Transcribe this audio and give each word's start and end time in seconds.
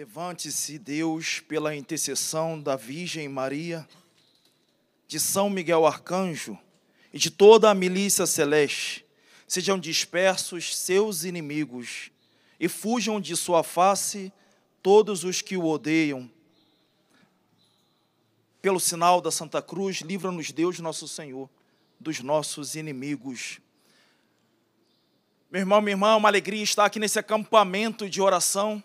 Levante-se, 0.00 0.78
Deus, 0.78 1.40
pela 1.40 1.76
intercessão 1.76 2.58
da 2.58 2.74
Virgem 2.74 3.28
Maria, 3.28 3.86
de 5.06 5.20
São 5.20 5.50
Miguel 5.50 5.86
Arcanjo 5.86 6.58
e 7.12 7.18
de 7.18 7.30
toda 7.30 7.68
a 7.68 7.74
milícia 7.74 8.24
celeste, 8.24 9.04
sejam 9.46 9.78
dispersos 9.78 10.74
seus 10.74 11.24
inimigos 11.24 12.10
e 12.58 12.66
fujam 12.66 13.20
de 13.20 13.36
sua 13.36 13.62
face 13.62 14.32
todos 14.82 15.22
os 15.22 15.42
que 15.42 15.58
o 15.58 15.66
odeiam. 15.66 16.30
Pelo 18.62 18.80
sinal 18.80 19.20
da 19.20 19.30
Santa 19.30 19.60
Cruz, 19.60 19.98
livra-nos 19.98 20.50
Deus, 20.50 20.78
nosso 20.78 21.06
Senhor, 21.06 21.46
dos 22.00 22.20
nossos 22.20 22.74
inimigos. 22.74 23.60
Meu 25.50 25.60
irmão, 25.60 25.82
minha 25.82 25.92
irmã, 25.92 26.16
uma 26.16 26.30
alegria 26.30 26.62
estar 26.62 26.86
aqui 26.86 26.98
nesse 26.98 27.18
acampamento 27.18 28.08
de 28.08 28.22
oração. 28.22 28.82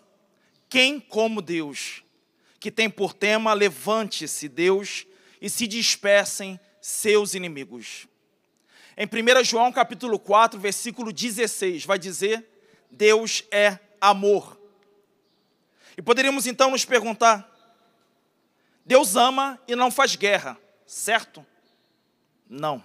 Quem 0.76 1.00
como 1.00 1.40
Deus, 1.40 2.04
que 2.60 2.70
tem 2.70 2.90
por 2.90 3.14
tema 3.14 3.54
levante-se 3.54 4.46
Deus 4.46 5.06
e 5.40 5.48
se 5.48 5.66
dispersem 5.66 6.60
seus 6.82 7.32
inimigos. 7.32 8.06
Em 8.94 9.06
1 9.06 9.42
João 9.42 9.72
capítulo 9.72 10.18
4, 10.18 10.60
versículo 10.60 11.14
16, 11.14 11.86
vai 11.86 11.98
dizer: 11.98 12.46
Deus 12.90 13.42
é 13.50 13.78
amor. 13.98 14.60
E 15.96 16.02
poderíamos 16.02 16.46
então 16.46 16.72
nos 16.72 16.84
perguntar: 16.84 17.50
Deus 18.84 19.16
ama 19.16 19.58
e 19.66 19.74
não 19.74 19.90
faz 19.90 20.14
guerra, 20.14 20.58
certo? 20.86 21.42
Não. 22.46 22.84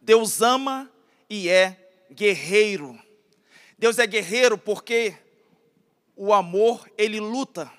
Deus 0.00 0.40
ama 0.40 0.88
e 1.28 1.48
é 1.48 1.90
guerreiro. 2.12 2.96
Deus 3.76 3.98
é 3.98 4.06
guerreiro 4.06 4.56
porque 4.56 5.16
o 6.16 6.32
amor, 6.32 6.90
ele 6.96 7.20
luta. 7.20 7.70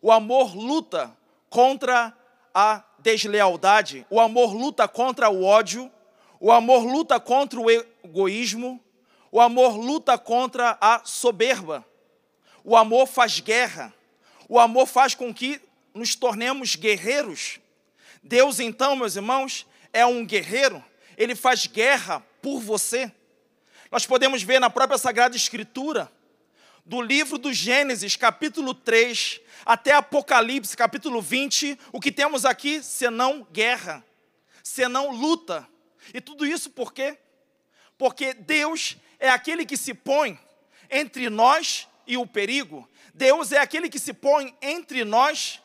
O 0.00 0.10
amor 0.10 0.56
luta 0.56 1.16
contra 1.48 2.16
a 2.54 2.84
deslealdade, 2.98 4.06
o 4.10 4.20
amor 4.20 4.52
luta 4.54 4.86
contra 4.86 5.28
o 5.28 5.44
ódio, 5.44 5.90
o 6.40 6.50
amor 6.50 6.84
luta 6.84 7.20
contra 7.20 7.60
o 7.60 7.70
egoísmo, 7.70 8.82
o 9.30 9.40
amor 9.40 9.76
luta 9.76 10.18
contra 10.18 10.76
a 10.80 11.02
soberba. 11.04 11.84
O 12.64 12.76
amor 12.76 13.06
faz 13.06 13.40
guerra. 13.40 13.92
O 14.48 14.58
amor 14.58 14.86
faz 14.86 15.14
com 15.14 15.32
que 15.32 15.60
nos 15.94 16.14
tornemos 16.14 16.76
guerreiros. 16.76 17.58
Deus, 18.22 18.60
então, 18.60 18.94
meus 18.94 19.16
irmãos, 19.16 19.66
é 19.92 20.04
um 20.04 20.24
guerreiro. 20.24 20.82
Ele 21.16 21.34
faz 21.34 21.66
guerra 21.66 22.24
por 22.40 22.60
você. 22.60 23.10
Nós 23.90 24.06
podemos 24.06 24.42
ver 24.42 24.58
na 24.58 24.70
própria 24.70 24.98
Sagrada 24.98 25.36
Escritura, 25.36 26.10
do 26.84 27.00
livro 27.00 27.38
do 27.38 27.52
Gênesis, 27.52 28.16
capítulo 28.16 28.74
3, 28.74 29.40
até 29.64 29.92
Apocalipse, 29.92 30.76
capítulo 30.76 31.22
20, 31.22 31.78
o 31.92 32.00
que 32.00 32.10
temos 32.10 32.44
aqui 32.44 32.82
senão 32.82 33.46
guerra, 33.52 34.04
senão 34.62 35.12
luta. 35.12 35.68
E 36.12 36.20
tudo 36.20 36.44
isso 36.44 36.70
por 36.70 36.92
quê? 36.92 37.16
Porque 37.96 38.34
Deus 38.34 38.96
é 39.20 39.28
aquele 39.28 39.64
que 39.64 39.76
se 39.76 39.94
põe 39.94 40.38
entre 40.90 41.30
nós 41.30 41.88
e 42.06 42.16
o 42.16 42.26
perigo. 42.26 42.88
Deus 43.14 43.52
é 43.52 43.58
aquele 43.58 43.88
que 43.88 43.98
se 43.98 44.12
põe 44.12 44.54
entre 44.60 45.04
nós 45.04 45.60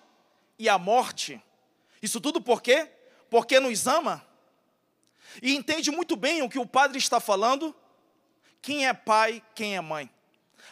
e 0.59 0.69
a 0.69 0.77
morte. 0.77 1.41
Isso 2.01 2.21
tudo 2.21 2.39
por 2.39 2.61
quê? 2.61 2.89
Porque 3.29 3.59
nos 3.59 3.87
ama. 3.87 4.25
E 5.41 5.55
entende 5.55 5.89
muito 5.89 6.15
bem 6.15 6.41
o 6.41 6.49
que 6.49 6.59
o 6.59 6.65
padre 6.65 6.97
está 6.97 7.19
falando 7.19 7.75
quem 8.61 8.87
é 8.87 8.93
pai, 8.93 9.41
quem 9.55 9.75
é 9.75 9.81
mãe. 9.81 10.09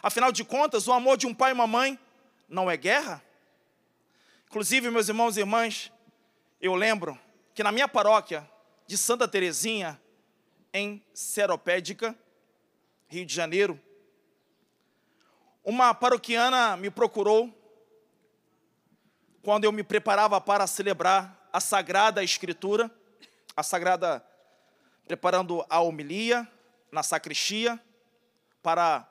Afinal 0.02 0.32
de 0.32 0.44
contas, 0.44 0.86
o 0.86 0.92
amor 0.92 1.16
de 1.16 1.26
um 1.26 1.34
pai 1.34 1.50
e 1.50 1.54
uma 1.54 1.66
mãe 1.66 1.98
não 2.48 2.70
é 2.70 2.76
guerra? 2.76 3.22
Inclusive, 4.46 4.90
meus 4.90 5.08
irmãos 5.08 5.36
e 5.36 5.40
irmãs, 5.40 5.92
eu 6.60 6.74
lembro 6.74 7.18
que 7.54 7.62
na 7.62 7.72
minha 7.72 7.88
paróquia 7.88 8.48
de 8.86 8.96
Santa 8.96 9.26
Terezinha, 9.26 10.00
em 10.72 11.02
Seropédica, 11.12 12.14
Rio 13.08 13.24
de 13.24 13.34
Janeiro, 13.34 13.80
uma 15.64 15.92
paroquiana 15.94 16.76
me 16.76 16.90
procurou 16.90 17.52
quando 19.42 19.64
eu 19.64 19.72
me 19.72 19.82
preparava 19.82 20.40
para 20.40 20.66
celebrar 20.66 21.48
a 21.52 21.60
Sagrada 21.60 22.22
Escritura, 22.22 22.90
a 23.56 23.62
Sagrada, 23.62 24.24
preparando 25.06 25.64
a 25.68 25.80
homilia, 25.80 26.46
na 26.92 27.02
sacristia, 27.02 27.80
para 28.62 29.08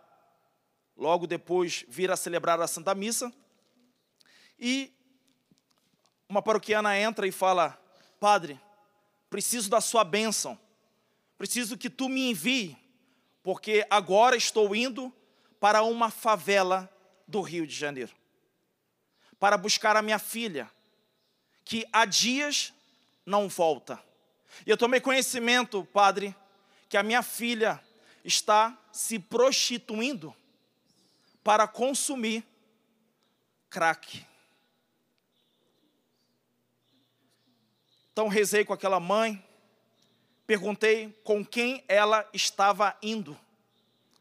logo 0.96 1.28
depois 1.28 1.86
vir 1.88 2.10
a 2.12 2.16
celebrar 2.16 2.60
a 2.62 2.68
Santa 2.68 2.96
Missa. 2.96 3.32
E 4.58 4.94
uma 6.30 6.42
paroquiana 6.42 6.98
entra 6.98 7.28
e 7.28 7.32
fala: 7.32 7.78
Padre, 8.20 8.60
preciso 9.30 9.70
da 9.70 9.82
sua 9.82 10.04
bênção, 10.04 10.58
preciso 11.38 11.78
que 11.78 11.90
tu 11.90 12.08
me 12.08 12.30
envie, 12.30 12.78
porque 13.44 13.86
agora 13.90 14.36
estou 14.36 14.76
indo 14.76 15.14
para 15.60 15.84
uma 15.84 16.10
favela 16.10 16.90
do 17.28 17.42
Rio 17.42 17.68
de 17.68 17.76
Janeiro, 17.76 18.14
para 19.40 19.58
buscar 19.58 19.96
a 19.96 20.02
minha 20.02 20.20
filha, 20.20 20.70
que 21.64 21.86
há 21.92 22.06
dias 22.06 22.74
não 23.26 23.50
volta. 23.50 24.02
E 24.66 24.70
eu 24.70 24.78
tomei 24.78 25.02
conhecimento, 25.02 25.84
Padre, 25.92 26.34
que 26.88 26.96
a 26.96 27.04
minha 27.04 27.22
filha 27.22 27.82
está 28.24 28.78
se 28.92 29.20
prostituindo 29.20 30.34
para 31.46 31.68
consumir 31.68 32.44
crack. 33.70 34.26
Então 38.12 38.28
rezei 38.28 38.66
com 38.66 38.74
aquela 38.74 39.00
mãe, 39.00 39.46
perguntei 40.48 41.12
com 41.24 41.46
quem 41.46 41.86
ela 41.88 42.28
estava 42.34 42.98
indo 43.00 43.40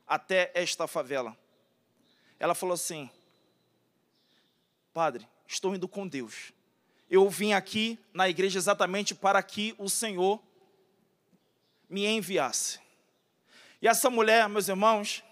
até 0.07 0.51
esta 0.53 0.87
favela. 0.87 1.35
Ela 2.39 2.55
falou 2.55 2.75
assim: 2.75 3.09
Padre, 4.93 5.27
estou 5.49 5.75
indo 5.75 5.89
com 5.89 6.07
Deus. 6.07 6.53
Eu 7.09 7.31
vim 7.31 7.55
aqui 7.55 7.99
na 8.13 8.29
igreja 8.29 8.59
exatamente 8.59 9.15
para 9.15 9.43
que 9.43 9.75
o 9.79 9.89
Senhor 9.89 10.43
me 11.89 12.05
enviasse. 12.05 12.81
E 13.81 13.89
essa 13.89 14.11
mulher, 14.11 14.47
meus 14.47 14.69
irmãos, 14.69 15.25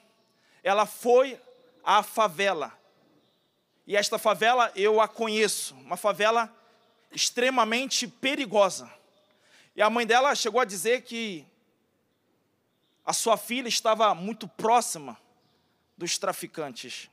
ela 0.62 0.86
foi 0.86 1.38
à 1.84 2.02
favela. 2.02 2.72
E 3.86 3.96
esta 3.96 4.18
favela 4.18 4.72
eu 4.74 5.00
a 5.00 5.08
conheço, 5.08 5.74
uma 5.76 5.96
favela 5.96 6.54
extremamente 7.10 8.06
perigosa. 8.06 8.90
E 9.74 9.82
a 9.82 9.90
mãe 9.90 10.06
dela 10.06 10.34
chegou 10.34 10.60
a 10.60 10.64
dizer 10.64 11.02
que 11.02 11.46
a 13.04 13.12
sua 13.12 13.36
filha 13.36 13.68
estava 13.68 14.14
muito 14.14 14.46
próxima 14.46 15.18
dos 15.96 16.18
traficantes. 16.18 17.10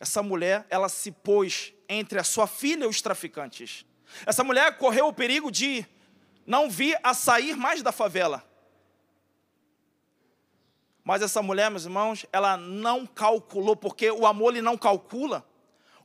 Essa 0.00 0.22
mulher, 0.22 0.66
ela 0.68 0.88
se 0.88 1.12
pôs 1.12 1.72
entre 1.88 2.18
a 2.18 2.24
sua 2.24 2.46
filha 2.46 2.84
e 2.84 2.88
os 2.88 3.00
traficantes. 3.00 3.86
Essa 4.26 4.42
mulher 4.42 4.76
correu 4.76 5.06
o 5.06 5.12
perigo 5.12 5.50
de 5.50 5.86
não 6.46 6.68
vir 6.68 6.98
a 7.02 7.14
sair 7.14 7.56
mais 7.56 7.82
da 7.82 7.92
favela. 7.92 8.44
Mas 11.04 11.20
essa 11.20 11.42
mulher, 11.42 11.70
meus 11.70 11.84
irmãos, 11.84 12.24
ela 12.32 12.56
não 12.56 13.06
calculou, 13.06 13.74
porque 13.74 14.10
o 14.10 14.26
amor 14.26 14.52
ele 14.52 14.62
não 14.62 14.78
calcula. 14.78 15.44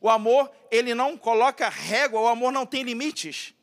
O 0.01 0.09
amor, 0.09 0.51
ele 0.71 0.93
não 0.95 1.17
coloca 1.17 1.69
régua, 1.69 2.21
o 2.21 2.27
amor 2.27 2.51
não 2.51 2.65
tem 2.65 2.83
limites. 2.83 3.53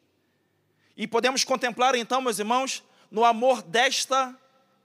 E 0.96 1.06
podemos 1.06 1.42
contemplar 1.42 1.94
então, 1.96 2.20
meus 2.20 2.38
irmãos, 2.38 2.84
no 3.10 3.24
amor 3.24 3.62
desta 3.62 4.36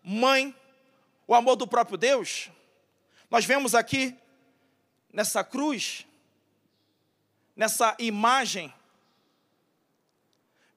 mãe, 0.03 0.55
o 1.27 1.35
amor 1.35 1.55
do 1.55 1.67
próprio 1.67 1.97
Deus. 1.97 2.49
Nós 3.29 3.45
vemos 3.45 3.75
aqui 3.75 4.15
nessa 5.13 5.43
cruz, 5.43 6.05
nessa 7.55 7.95
imagem, 7.99 8.73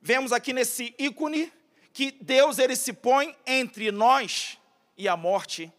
vemos 0.00 0.32
aqui 0.32 0.52
nesse 0.52 0.94
ícone 0.98 1.50
que 1.94 2.10
Deus 2.10 2.58
ele 2.58 2.76
se 2.76 2.92
põe 2.92 3.34
entre 3.46 3.90
nós 3.90 4.58
e 4.96 5.08
a 5.08 5.16
morte. 5.16 5.72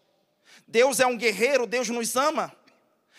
Deus 0.66 1.00
é 1.00 1.06
um 1.06 1.16
guerreiro, 1.16 1.66
Deus 1.66 1.88
nos 1.88 2.16
ama. 2.16 2.54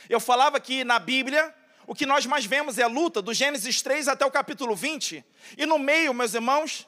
Eu 0.10 0.20
falava 0.20 0.60
que 0.60 0.84
na 0.84 1.00
Bíblia 1.00 1.54
o 1.88 1.94
que 1.94 2.06
nós 2.06 2.26
mais 2.26 2.46
vemos 2.46 2.78
é 2.78 2.84
a 2.84 2.88
luta, 2.88 3.22
do 3.22 3.34
Gênesis 3.34 3.82
3 3.82 4.08
até 4.08 4.26
o 4.26 4.32
capítulo 4.32 4.76
20. 4.76 5.24
E 5.58 5.66
no 5.66 5.78
meio, 5.78 6.14
meus 6.14 6.34
irmãos, 6.34 6.88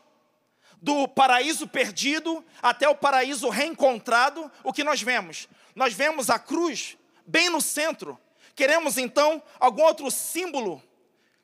do 0.82 1.08
paraíso 1.08 1.68
perdido 1.68 2.44
até 2.62 2.88
o 2.88 2.96
paraíso 2.96 3.50
reencontrado, 3.50 4.52
o 4.64 4.74
que 4.74 4.84
nós 4.84 5.02
vemos? 5.02 5.48
Nós 5.76 5.94
vemos 5.94 6.30
a 6.30 6.40
cruz 6.40 6.98
bem 7.26 7.50
no 7.50 7.62
centro. 7.62 8.20
Queremos 8.56 8.98
então 8.98 9.42
algum 9.60 9.84
outro 9.84 10.10
símbolo 10.10 10.82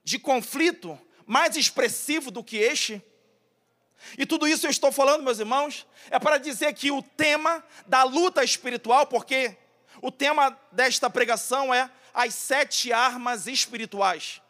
de 0.04 0.18
conflito 0.18 1.00
mais 1.26 1.56
expressivo 1.56 2.32
do 2.32 2.44
que 2.44 2.58
este? 2.58 3.02
E 4.18 4.26
tudo 4.26 4.48
isso 4.48 4.66
eu 4.66 4.72
estou 4.72 4.92
falando, 4.92 5.24
meus 5.24 5.40
irmãos, 5.40 5.88
é 6.10 6.20
para 6.20 6.38
dizer 6.38 6.74
que 6.74 6.92
o 6.92 7.02
tema 7.02 7.64
da 7.88 8.04
luta 8.04 8.44
espiritual, 8.44 9.08
porque 9.08 9.58
O 10.02 10.12
tema 10.12 10.58
desta 10.72 11.10
pregação 11.10 11.74
é 11.74 11.90
as 12.14 12.36
sete 12.36 12.92
armas 12.92 13.48
espirituais. 13.48 14.42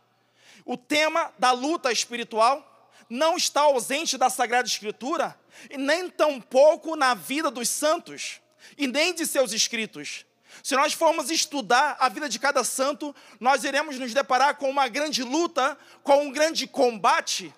O 0.65 0.77
tema 0.77 1.31
da 1.37 1.51
luta 1.51 1.91
espiritual 1.91 2.91
não 3.09 3.37
está 3.37 3.61
ausente 3.61 4.17
da 4.17 4.29
Sagrada 4.29 4.67
Escritura 4.67 5.39
e 5.69 5.77
nem 5.77 6.09
tampouco 6.09 6.95
na 6.95 7.13
vida 7.13 7.51
dos 7.51 7.69
santos 7.69 8.41
e 8.77 8.87
nem 8.87 9.13
de 9.13 9.27
seus 9.27 9.51
escritos. 9.51 10.25
Se 10.63 10.75
nós 10.75 10.93
formos 10.93 11.29
estudar 11.29 11.97
a 11.99 12.09
vida 12.09 12.29
de 12.29 12.39
cada 12.39 12.63
santo, 12.63 13.15
nós 13.39 13.63
iremos 13.63 13.99
nos 13.99 14.13
deparar 14.13 14.55
com 14.55 14.69
uma 14.69 14.87
grande 14.87 15.23
luta, 15.23 15.77
com 16.03 16.25
um 16.25 16.31
grande 16.31 16.65
combate. 16.65 17.53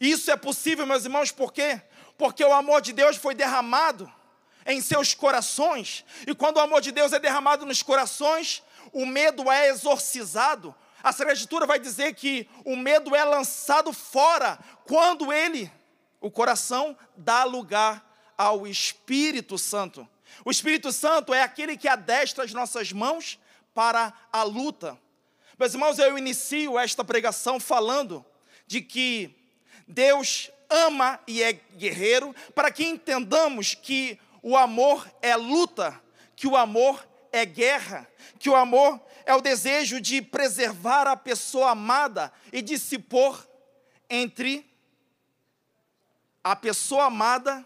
Isso 0.00 0.30
é 0.30 0.36
possível, 0.36 0.86
meus 0.86 1.04
irmãos, 1.04 1.30
por 1.30 1.52
quê? 1.52 1.80
Porque 2.16 2.44
o 2.44 2.52
amor 2.52 2.80
de 2.80 2.92
Deus 2.92 3.16
foi 3.16 3.34
derramado 3.34 4.10
em 4.66 4.80
seus 4.80 5.14
corações. 5.14 6.04
E 6.26 6.34
quando 6.34 6.56
o 6.56 6.60
amor 6.60 6.80
de 6.80 6.90
Deus 6.90 7.12
é 7.12 7.18
derramado 7.18 7.64
nos 7.64 7.82
corações, 7.82 8.62
o 8.92 9.06
medo 9.06 9.50
é 9.50 9.68
exorcizado. 9.68 10.74
A 11.02 11.12
Sagrada 11.12 11.34
Escritura 11.34 11.66
vai 11.66 11.78
dizer 11.78 12.14
que 12.14 12.48
o 12.64 12.76
medo 12.76 13.14
é 13.14 13.22
lançado 13.22 13.92
fora 13.92 14.58
quando 14.84 15.32
ele, 15.32 15.70
o 16.20 16.30
coração, 16.30 16.96
dá 17.16 17.44
lugar 17.44 18.04
ao 18.36 18.66
Espírito 18.66 19.56
Santo. 19.56 20.06
O 20.44 20.50
Espírito 20.50 20.92
Santo 20.92 21.32
é 21.32 21.42
aquele 21.42 21.76
que 21.76 21.88
adestra 21.88 22.44
as 22.44 22.52
nossas 22.52 22.92
mãos 22.92 23.38
para 23.72 24.12
a 24.32 24.42
luta. 24.42 24.98
Meus 25.58 25.72
irmãos, 25.72 25.98
eu 25.98 26.18
inicio 26.18 26.78
esta 26.78 27.04
pregação 27.04 27.60
falando 27.60 28.24
de 28.66 28.80
que 28.80 29.34
Deus 29.86 30.50
ama 30.68 31.20
e 31.26 31.42
é 31.42 31.52
guerreiro, 31.52 32.34
para 32.54 32.70
que 32.70 32.84
entendamos 32.84 33.74
que 33.74 34.18
o 34.42 34.56
amor 34.56 35.08
é 35.22 35.36
luta, 35.36 36.00
que 36.34 36.46
o 36.46 36.56
amor 36.56 37.06
é 37.32 37.44
guerra, 37.44 38.08
que 38.38 38.50
o 38.50 38.56
amor 38.56 39.00
é 39.24 39.34
o 39.34 39.40
desejo 39.40 40.00
de 40.00 40.22
preservar 40.22 41.06
a 41.06 41.16
pessoa 41.16 41.70
amada 41.70 42.32
e 42.52 42.62
de 42.62 42.78
se 42.78 42.98
pôr 42.98 43.46
entre 44.08 44.64
a 46.42 46.54
pessoa 46.54 47.06
amada 47.06 47.64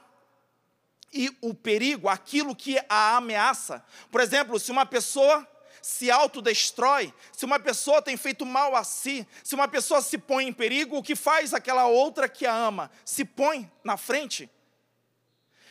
e 1.12 1.30
o 1.40 1.52
perigo, 1.52 2.08
aquilo 2.08 2.54
que 2.54 2.78
a 2.88 3.16
ameaça. 3.16 3.84
Por 4.10 4.20
exemplo, 4.20 4.58
se 4.58 4.70
uma 4.70 4.86
pessoa 4.86 5.46
se 5.82 6.10
autodestrói, 6.10 7.12
se 7.32 7.44
uma 7.44 7.58
pessoa 7.58 8.02
tem 8.02 8.16
feito 8.16 8.44
mal 8.44 8.76
a 8.76 8.84
si, 8.84 9.26
se 9.42 9.54
uma 9.54 9.68
pessoa 9.68 10.02
se 10.02 10.18
põe 10.18 10.46
em 10.46 10.52
perigo, 10.52 10.96
o 10.96 11.02
que 11.02 11.16
faz 11.16 11.54
aquela 11.54 11.86
outra 11.86 12.28
que 12.28 12.46
a 12.46 12.54
ama? 12.54 12.90
Se 13.04 13.24
põe 13.24 13.70
na 13.82 13.96
frente. 13.96 14.50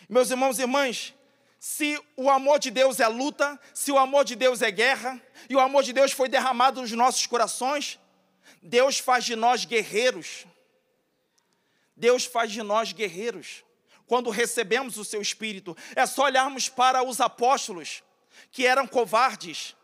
Meus 0.08 0.32
irmãos 0.32 0.58
e 0.58 0.64
irmãs, 0.64 1.14
se 1.60 2.02
o 2.16 2.30
amor 2.30 2.58
de 2.58 2.72
Deus 2.72 3.00
é 3.00 3.08
luta, 3.08 3.60
se 3.74 3.92
o 3.92 3.98
amor 3.98 4.24
de 4.24 4.36
Deus 4.36 4.62
é 4.62 4.72
guerra, 4.72 5.22
e 5.50 5.56
o 5.56 5.60
amor 5.60 5.84
de 5.84 5.94
Deus 5.94 6.12
foi 6.12 6.30
derramado 6.30 6.82
nos 6.82 6.92
nossos 6.92 7.28
corações, 7.28 8.00
Deus 8.62 8.98
faz 8.98 9.26
de 9.26 9.36
nós 9.36 9.66
guerreiros. 9.66 10.46
Deus 11.96 12.26
faz 12.26 12.52
de 12.52 12.64
nós 12.64 12.94
guerreiros. 12.94 13.64
Quando 14.08 14.30
recebemos 14.30 14.98
o 14.98 15.06
seu 15.06 15.22
espírito, 15.22 15.76
é 15.96 16.06
só 16.06 16.24
olharmos 16.24 16.70
para 16.70 17.04
os 17.04 17.22
apóstolos, 17.22 18.02
que 18.52 18.66
eram 18.66 18.88
covardes, 18.88 19.76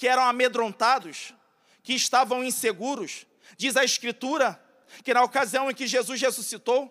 que 0.00 0.08
eram 0.08 0.22
amedrontados, 0.22 1.34
que 1.82 1.92
estavam 1.92 2.42
inseguros. 2.42 3.26
Diz 3.58 3.76
a 3.76 3.84
Escritura 3.84 4.58
que 5.04 5.12
na 5.12 5.22
ocasião 5.22 5.70
em 5.70 5.74
que 5.74 5.86
Jesus 5.86 6.18
ressuscitou, 6.18 6.90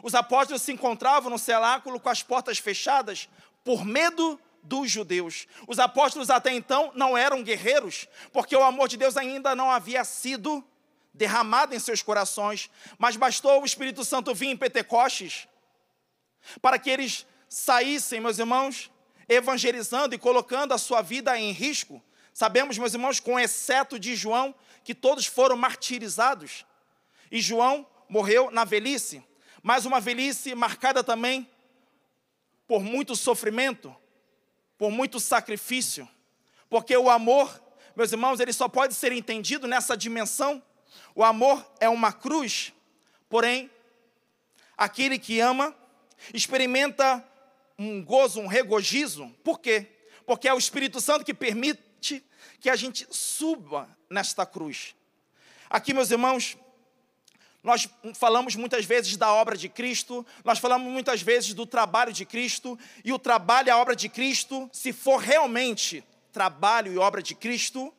os 0.00 0.14
apóstolos 0.14 0.62
se 0.62 0.70
encontravam 0.70 1.28
no 1.28 1.40
cenáculo 1.40 1.98
com 1.98 2.08
as 2.08 2.22
portas 2.22 2.58
fechadas 2.58 3.28
por 3.64 3.84
medo 3.84 4.40
dos 4.62 4.88
judeus. 4.88 5.48
Os 5.66 5.80
apóstolos 5.80 6.30
até 6.30 6.52
então 6.52 6.92
não 6.94 7.18
eram 7.18 7.42
guerreiros, 7.42 8.06
porque 8.32 8.54
o 8.54 8.62
amor 8.62 8.86
de 8.86 8.96
Deus 8.96 9.16
ainda 9.16 9.56
não 9.56 9.68
havia 9.68 10.04
sido 10.04 10.64
derramado 11.12 11.74
em 11.74 11.80
seus 11.80 12.00
corações, 12.00 12.70
mas 12.96 13.16
bastou 13.16 13.60
o 13.60 13.66
Espírito 13.66 14.04
Santo 14.04 14.32
vir 14.32 14.50
em 14.50 14.56
Pentecostes 14.56 15.48
para 16.62 16.78
que 16.78 16.90
eles 16.90 17.26
saíssem, 17.48 18.20
meus 18.20 18.38
irmãos, 18.38 18.88
evangelizando 19.28 20.14
e 20.14 20.18
colocando 20.18 20.72
a 20.72 20.78
sua 20.78 21.02
vida 21.02 21.36
em 21.36 21.50
risco. 21.50 22.00
Sabemos, 22.36 22.76
meus 22.76 22.92
irmãos, 22.92 23.18
com 23.18 23.40
exceto 23.40 23.98
de 23.98 24.14
João, 24.14 24.54
que 24.84 24.94
todos 24.94 25.24
foram 25.24 25.56
martirizados. 25.56 26.66
E 27.32 27.40
João 27.40 27.86
morreu 28.10 28.50
na 28.50 28.62
velhice, 28.62 29.24
mas 29.62 29.86
uma 29.86 30.00
velhice 30.00 30.54
marcada 30.54 31.02
também 31.02 31.48
por 32.68 32.82
muito 32.82 33.16
sofrimento, 33.16 33.96
por 34.76 34.90
muito 34.90 35.18
sacrifício, 35.18 36.06
porque 36.68 36.94
o 36.94 37.08
amor, 37.08 37.58
meus 37.96 38.12
irmãos, 38.12 38.38
ele 38.38 38.52
só 38.52 38.68
pode 38.68 38.92
ser 38.92 39.12
entendido 39.12 39.66
nessa 39.66 39.96
dimensão. 39.96 40.62
O 41.14 41.24
amor 41.24 41.66
é 41.80 41.88
uma 41.88 42.12
cruz, 42.12 42.70
porém, 43.30 43.70
aquele 44.76 45.18
que 45.18 45.40
ama 45.40 45.74
experimenta 46.34 47.26
um 47.78 48.04
gozo, 48.04 48.42
um 48.42 48.46
regozijo. 48.46 49.26
Por 49.42 49.58
quê? 49.58 49.86
Porque 50.26 50.46
é 50.46 50.52
o 50.52 50.58
Espírito 50.58 51.00
Santo 51.00 51.24
que 51.24 51.32
permite 51.32 51.85
que 52.60 52.70
a 52.70 52.76
gente 52.76 53.06
suba 53.10 53.88
nesta 54.08 54.44
cruz. 54.46 54.94
Aqui, 55.68 55.92
meus 55.92 56.10
irmãos, 56.10 56.56
nós 57.62 57.88
falamos 58.14 58.54
muitas 58.54 58.84
vezes 58.84 59.16
da 59.16 59.32
obra 59.32 59.56
de 59.56 59.68
Cristo, 59.68 60.24
nós 60.44 60.58
falamos 60.60 60.90
muitas 60.90 61.20
vezes 61.20 61.52
do 61.52 61.66
trabalho 61.66 62.12
de 62.12 62.24
Cristo, 62.24 62.78
e 63.04 63.12
o 63.12 63.18
trabalho 63.18 63.68
e 63.68 63.70
a 63.70 63.78
obra 63.78 63.96
de 63.96 64.08
Cristo, 64.08 64.70
se 64.72 64.92
for 64.92 65.18
realmente 65.18 66.04
trabalho 66.32 66.92
e 66.92 66.98
obra 66.98 67.20
de 67.20 67.34
Cristo, 67.34 67.92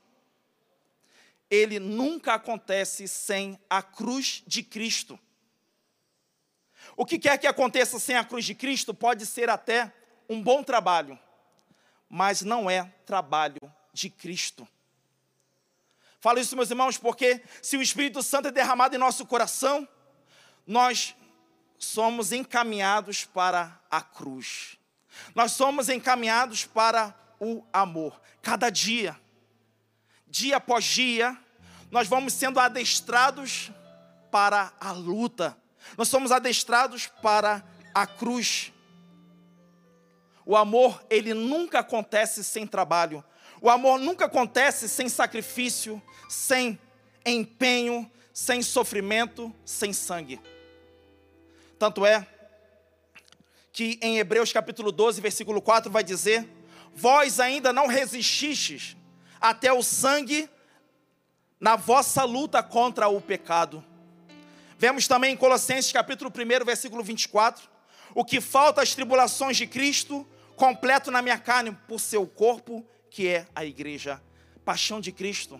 ele 1.49 1.79
nunca 1.79 2.35
acontece 2.35 3.07
sem 3.07 3.59
a 3.69 3.81
cruz 3.81 4.43
de 4.47 4.63
Cristo. 4.63 5.19
O 6.95 7.05
que 7.05 7.19
quer 7.19 7.37
que 7.37 7.47
aconteça 7.47 7.99
sem 7.99 8.15
a 8.15 8.23
cruz 8.23 8.45
de 8.45 8.55
Cristo 8.55 8.93
pode 8.93 9.25
ser 9.25 9.49
até 9.49 9.93
um 10.29 10.41
bom 10.41 10.63
trabalho, 10.63 11.19
mas 12.09 12.41
não 12.41 12.69
é 12.69 12.85
trabalho 13.05 13.59
de 13.97 14.09
Cristo. 14.09 14.67
Falo 16.19 16.39
isso, 16.39 16.55
meus 16.55 16.69
irmãos, 16.69 16.97
porque 16.97 17.41
se 17.61 17.77
o 17.77 17.81
Espírito 17.81 18.21
Santo 18.21 18.47
é 18.47 18.51
derramado 18.51 18.95
em 18.95 18.99
nosso 18.99 19.25
coração, 19.25 19.87
nós 20.65 21.15
somos 21.77 22.31
encaminhados 22.31 23.25
para 23.25 23.79
a 23.89 24.01
cruz. 24.01 24.77
Nós 25.33 25.51
somos 25.53 25.89
encaminhados 25.89 26.65
para 26.65 27.15
o 27.39 27.63
amor. 27.73 28.19
Cada 28.41 28.69
dia, 28.69 29.19
dia 30.27 30.57
após 30.57 30.85
dia, 30.85 31.37
nós 31.89 32.07
vamos 32.07 32.33
sendo 32.33 32.59
adestrados 32.59 33.71
para 34.31 34.73
a 34.79 34.91
luta. 34.91 35.57
Nós 35.97 36.07
somos 36.07 36.31
adestrados 36.31 37.07
para 37.21 37.63
a 37.93 38.05
cruz. 38.05 38.71
O 40.45 40.55
amor, 40.55 41.03
ele 41.09 41.33
nunca 41.33 41.79
acontece 41.79 42.43
sem 42.43 42.65
trabalho. 42.65 43.23
O 43.59 43.69
amor 43.69 43.99
nunca 43.99 44.25
acontece 44.25 44.87
sem 44.87 45.09
sacrifício, 45.09 46.01
sem 46.29 46.79
empenho, 47.25 48.09
sem 48.31 48.61
sofrimento, 48.61 49.53
sem 49.65 49.91
sangue. 49.91 50.39
Tanto 51.79 52.05
é 52.05 52.27
que 53.71 53.99
em 54.01 54.19
Hebreus 54.19 54.53
capítulo 54.53 54.91
12, 54.91 55.21
versículo 55.21 55.61
4 55.61 55.91
vai 55.91 56.03
dizer: 56.03 56.47
Vós 56.93 57.39
ainda 57.39 57.73
não 57.73 57.87
resististes 57.87 58.95
até 59.41 59.73
o 59.73 59.81
sangue 59.81 60.49
na 61.59 61.75
vossa 61.75 62.23
luta 62.23 62.61
contra 62.61 63.07
o 63.07 63.19
pecado. 63.19 63.83
Vemos 64.77 65.07
também 65.07 65.33
em 65.33 65.37
Colossenses 65.37 65.91
capítulo 65.91 66.31
1, 66.31 66.63
versículo 66.63 67.03
24, 67.03 67.67
o 68.13 68.23
que 68.23 68.39
falta 68.39 68.83
às 68.83 68.93
tribulações 68.93 69.57
de 69.57 69.65
Cristo, 69.65 70.27
completo 70.55 71.09
na 71.09 71.23
minha 71.23 71.39
carne 71.39 71.75
por 71.87 71.99
seu 71.99 72.27
corpo 72.27 72.85
que 73.09 73.27
é 73.27 73.47
a 73.55 73.65
igreja. 73.65 74.21
Paixão 74.63 74.99
de 74.99 75.11
Cristo, 75.11 75.59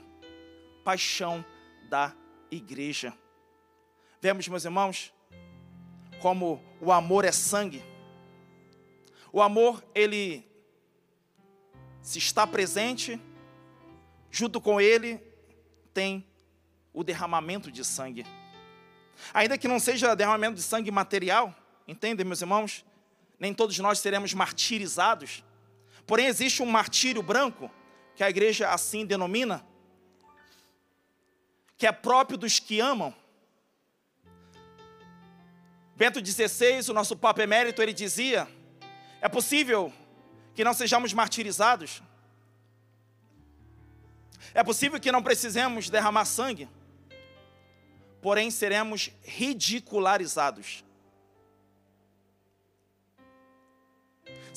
paixão 0.84 1.44
da 1.90 2.14
igreja. 2.52 3.14
Vemos, 4.22 4.48
meus 4.48 4.66
irmãos, 4.66 5.14
como 6.22 6.62
o 6.82 6.92
amor 6.92 7.24
é 7.24 7.32
sangue. 7.32 7.84
O 9.32 9.42
amor, 9.42 9.84
ele 9.94 10.46
se 12.02 12.20
está 12.20 12.48
presente, 12.48 13.22
junto 14.32 14.60
com 14.60 14.80
ele 14.80 15.22
tem 15.94 16.26
o 16.94 17.04
derramamento 17.04 17.72
de 17.72 17.84
sangue. 17.84 18.26
Ainda 19.34 19.58
que 19.58 19.68
não 19.68 19.80
seja 19.80 20.16
derramamento 20.16 20.56
de 20.56 20.62
sangue 20.62 20.92
material, 20.92 21.54
entendem, 21.88 22.26
meus 22.26 22.42
irmãos? 22.42 22.86
Nem 23.40 23.54
todos 23.54 23.78
nós 23.80 24.00
seremos 24.00 24.34
martirizados, 24.34 25.44
Porém, 26.08 26.28
existe 26.28 26.64
um 26.64 26.66
martírio 26.66 27.22
branco, 27.22 27.70
que 28.16 28.24
a 28.24 28.30
igreja 28.30 28.70
assim 28.70 29.06
denomina, 29.06 29.64
que 31.78 31.86
é 31.86 31.92
próprio 31.92 32.38
dos 32.38 32.60
que 32.60 32.80
amam. 32.80 33.14
Bento 35.96 36.26
XVI, 36.26 36.90
o 36.90 36.94
nosso 36.94 37.16
Papa 37.16 37.44
Emérito, 37.44 37.82
ele 37.82 37.94
dizia: 37.94 38.48
é 39.22 39.28
possível 39.28 39.94
que 40.56 40.64
não 40.64 40.74
sejamos 40.74 41.14
martirizados, 41.14 42.02
É 44.54 44.64
possível 44.64 45.00
que 45.00 45.12
não 45.12 45.22
precisemos 45.22 45.90
derramar 45.90 46.26
sangue, 46.26 46.68
porém 48.22 48.50
seremos 48.50 49.12
ridicularizados. 49.24 50.84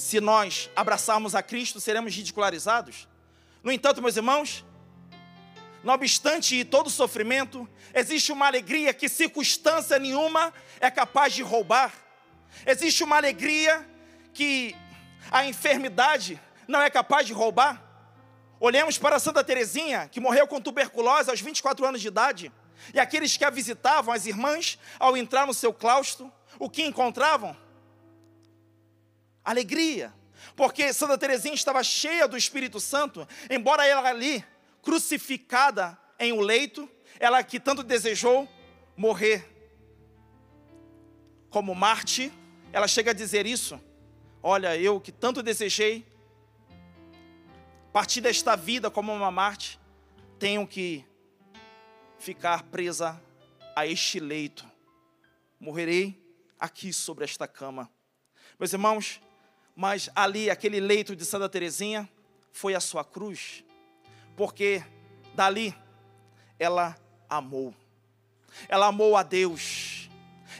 Se 0.00 0.18
nós 0.18 0.70
abraçarmos 0.74 1.34
a 1.34 1.42
Cristo, 1.42 1.78
seremos 1.78 2.16
ridicularizados. 2.16 3.06
No 3.62 3.70
entanto, 3.70 4.00
meus 4.00 4.16
irmãos, 4.16 4.64
não 5.84 5.92
obstante 5.92 6.64
todo 6.64 6.88
sofrimento, 6.88 7.68
existe 7.92 8.32
uma 8.32 8.46
alegria 8.46 8.94
que 8.94 9.10
circunstância 9.10 9.98
nenhuma 9.98 10.54
é 10.80 10.90
capaz 10.90 11.34
de 11.34 11.42
roubar. 11.42 11.92
Existe 12.66 13.04
uma 13.04 13.18
alegria 13.18 13.86
que 14.32 14.74
a 15.30 15.44
enfermidade 15.44 16.40
não 16.66 16.80
é 16.80 16.88
capaz 16.88 17.26
de 17.26 17.34
roubar. 17.34 17.84
Olhemos 18.58 18.96
para 18.96 19.18
Santa 19.18 19.44
Teresinha, 19.44 20.08
que 20.08 20.18
morreu 20.18 20.46
com 20.46 20.62
tuberculose 20.62 21.28
aos 21.28 21.42
24 21.42 21.84
anos 21.84 22.00
de 22.00 22.08
idade, 22.08 22.50
e 22.94 22.98
aqueles 22.98 23.36
que 23.36 23.44
a 23.44 23.50
visitavam, 23.50 24.14
as 24.14 24.24
irmãs, 24.24 24.78
ao 24.98 25.14
entrar 25.14 25.46
no 25.46 25.52
seu 25.52 25.74
claustro, 25.74 26.32
o 26.58 26.70
que 26.70 26.84
encontravam? 26.84 27.54
Alegria. 29.44 30.12
Porque 30.56 30.92
Santa 30.92 31.18
Teresinha 31.18 31.54
estava 31.54 31.82
cheia 31.82 32.26
do 32.26 32.36
Espírito 32.36 32.80
Santo, 32.80 33.26
embora 33.48 33.86
ela 33.86 34.08
ali, 34.08 34.44
crucificada 34.82 35.98
em 36.18 36.32
um 36.32 36.40
leito, 36.40 36.88
ela 37.18 37.42
que 37.42 37.60
tanto 37.60 37.82
desejou 37.82 38.48
morrer 38.96 39.46
como 41.50 41.74
Marte, 41.74 42.32
ela 42.72 42.86
chega 42.86 43.10
a 43.10 43.14
dizer 43.14 43.46
isso. 43.46 43.80
Olha, 44.42 44.76
eu 44.76 45.00
que 45.00 45.12
tanto 45.12 45.42
desejei 45.42 46.06
partir 47.92 48.20
desta 48.20 48.56
vida 48.56 48.90
como 48.90 49.12
uma 49.12 49.30
Marte, 49.30 49.80
tenho 50.38 50.66
que 50.66 51.04
ficar 52.18 52.62
presa 52.64 53.20
a 53.74 53.86
este 53.86 54.20
leito. 54.20 54.64
Morrerei 55.58 56.22
aqui 56.58 56.92
sobre 56.92 57.24
esta 57.24 57.48
cama. 57.48 57.90
Meus 58.58 58.72
irmãos, 58.72 59.20
mas 59.74 60.10
ali, 60.14 60.50
aquele 60.50 60.80
leito 60.80 61.14
de 61.16 61.24
Santa 61.24 61.48
Teresinha, 61.48 62.08
foi 62.52 62.74
a 62.74 62.80
sua 62.80 63.04
cruz, 63.04 63.64
porque 64.36 64.82
dali 65.34 65.74
ela 66.58 66.96
amou. 67.28 67.74
Ela 68.68 68.86
amou 68.86 69.16
a 69.16 69.22
Deus. 69.22 70.10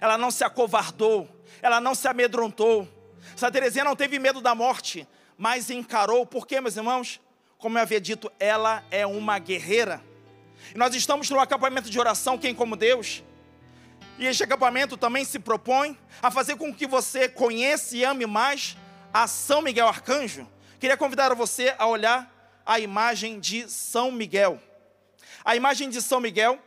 Ela 0.00 0.16
não 0.16 0.30
se 0.30 0.44
acovardou, 0.44 1.28
ela 1.60 1.80
não 1.80 1.94
se 1.94 2.08
amedrontou. 2.08 2.88
Santa 3.36 3.52
Teresinha 3.52 3.84
não 3.84 3.96
teve 3.96 4.18
medo 4.18 4.40
da 4.40 4.54
morte, 4.54 5.06
mas 5.36 5.70
encarou, 5.70 6.24
porque, 6.24 6.60
meus 6.60 6.76
irmãos, 6.76 7.20
como 7.58 7.76
eu 7.76 7.82
havia 7.82 8.00
dito, 8.00 8.32
ela 8.38 8.82
é 8.90 9.06
uma 9.06 9.38
guerreira. 9.38 10.02
E 10.74 10.78
nós 10.78 10.94
estamos 10.94 11.28
no 11.28 11.38
acampamento 11.38 11.90
de 11.90 11.98
oração, 11.98 12.38
quem 12.38 12.54
como 12.54 12.76
Deus. 12.76 13.22
E 14.18 14.26
este 14.26 14.44
acampamento 14.44 14.96
também 14.96 15.24
se 15.24 15.38
propõe 15.38 15.98
a 16.22 16.30
fazer 16.30 16.56
com 16.56 16.74
que 16.74 16.86
você 16.86 17.28
conheça 17.28 17.96
e 17.96 18.04
ame 18.04 18.26
mais 18.26 18.76
a 19.12 19.26
São 19.26 19.62
Miguel 19.62 19.88
Arcanjo. 19.88 20.48
Queria 20.78 20.96
convidar 20.96 21.34
você 21.34 21.74
a 21.78 21.86
olhar 21.86 22.62
a 22.64 22.78
imagem 22.78 23.40
de 23.40 23.68
São 23.68 24.10
Miguel. 24.10 24.60
A 25.44 25.56
imagem 25.56 25.90
de 25.90 26.00
São 26.00 26.20
Miguel 26.20 26.58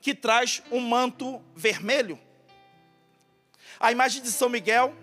que 0.00 0.14
traz 0.14 0.62
um 0.70 0.80
manto 0.80 1.42
vermelho. 1.54 2.18
A 3.80 3.90
imagem 3.90 4.22
de 4.22 4.30
São 4.30 4.48
Miguel 4.48 4.94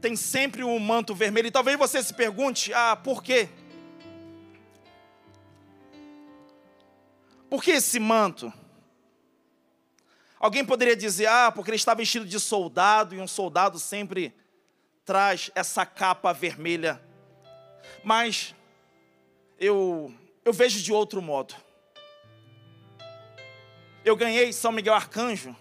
tem 0.00 0.16
sempre 0.16 0.62
um 0.62 0.78
manto 0.78 1.14
vermelho. 1.14 1.48
E 1.48 1.50
talvez 1.50 1.78
você 1.78 2.02
se 2.02 2.14
pergunte: 2.14 2.72
ah, 2.72 2.94
por 2.94 3.22
quê? 3.22 3.48
Por 7.48 7.62
que 7.62 7.72
esse 7.72 7.98
manto? 7.98 8.52
Alguém 10.44 10.62
poderia 10.62 10.94
dizer, 10.94 11.24
ah, 11.24 11.50
porque 11.50 11.70
ele 11.70 11.76
está 11.76 11.94
vestido 11.94 12.26
de 12.26 12.38
soldado 12.38 13.14
e 13.14 13.18
um 13.18 13.26
soldado 13.26 13.78
sempre 13.78 14.30
traz 15.02 15.50
essa 15.54 15.86
capa 15.86 16.34
vermelha. 16.34 17.02
Mas 18.04 18.54
eu, 19.58 20.12
eu 20.44 20.52
vejo 20.52 20.82
de 20.82 20.92
outro 20.92 21.22
modo. 21.22 21.54
Eu 24.04 24.14
ganhei 24.14 24.52
São 24.52 24.70
Miguel 24.70 24.92
Arcanjo 24.92 25.56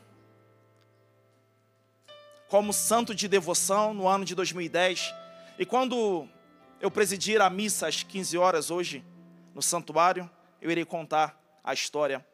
como 2.49 2.73
santo 2.73 3.15
de 3.15 3.29
devoção 3.29 3.93
no 3.93 4.05
ano 4.05 4.25
de 4.25 4.35
2010. 4.35 5.15
E 5.57 5.65
quando 5.65 6.27
eu 6.81 6.91
presidir 6.91 7.39
a 7.39 7.49
missa 7.49 7.87
às 7.87 8.03
15 8.03 8.37
horas 8.37 8.69
hoje 8.69 9.01
no 9.55 9.61
santuário, 9.61 10.29
eu 10.61 10.69
irei 10.69 10.83
contar 10.83 11.41
a 11.63 11.73
história. 11.73 12.32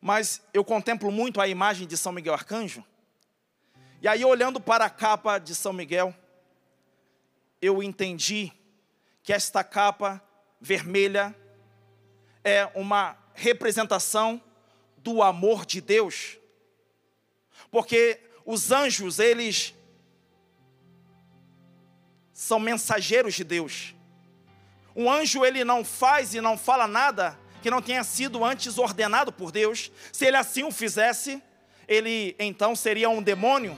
Mas 0.00 0.42
eu 0.54 0.64
contemplo 0.64 1.10
muito 1.12 1.40
a 1.40 1.48
imagem 1.48 1.86
de 1.86 1.96
São 1.96 2.12
Miguel 2.12 2.34
Arcanjo. 2.34 2.84
E 4.00 4.08
aí, 4.08 4.24
olhando 4.24 4.60
para 4.60 4.86
a 4.86 4.90
capa 4.90 5.38
de 5.38 5.54
São 5.54 5.72
Miguel, 5.72 6.14
eu 7.60 7.82
entendi 7.82 8.50
que 9.22 9.32
esta 9.32 9.62
capa 9.62 10.22
vermelha 10.58 11.36
é 12.42 12.64
uma 12.74 13.16
representação 13.34 14.42
do 14.96 15.22
amor 15.22 15.66
de 15.66 15.82
Deus. 15.82 16.38
Porque 17.70 18.20
os 18.44 18.72
anjos, 18.72 19.18
eles 19.18 19.74
são 22.32 22.58
mensageiros 22.58 23.34
de 23.34 23.44
Deus. 23.44 23.94
Um 24.96 25.10
anjo, 25.10 25.44
ele 25.44 25.62
não 25.62 25.84
faz 25.84 26.34
e 26.34 26.40
não 26.40 26.56
fala 26.56 26.86
nada 26.86 27.38
que 27.62 27.70
não 27.70 27.82
tenha 27.82 28.02
sido 28.04 28.44
antes 28.44 28.78
ordenado 28.78 29.32
por 29.32 29.50
Deus. 29.50 29.90
Se 30.12 30.26
ele 30.26 30.36
assim 30.36 30.64
o 30.64 30.70
fizesse, 30.70 31.42
ele 31.86 32.34
então 32.38 32.74
seria 32.74 33.08
um 33.08 33.22
demônio. 33.22 33.76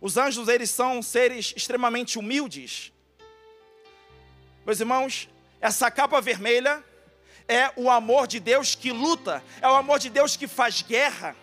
Os 0.00 0.16
anjos, 0.16 0.48
eles 0.48 0.70
são 0.70 1.02
seres 1.02 1.54
extremamente 1.56 2.18
humildes. 2.18 2.92
Meus 4.66 4.80
irmãos, 4.80 5.28
essa 5.60 5.90
capa 5.90 6.20
vermelha 6.20 6.82
é 7.48 7.70
o 7.76 7.90
amor 7.90 8.26
de 8.26 8.40
Deus 8.40 8.74
que 8.74 8.90
luta, 8.90 9.42
é 9.60 9.68
o 9.68 9.74
amor 9.74 9.98
de 9.98 10.10
Deus 10.10 10.36
que 10.36 10.46
faz 10.46 10.82
guerra 10.82 11.36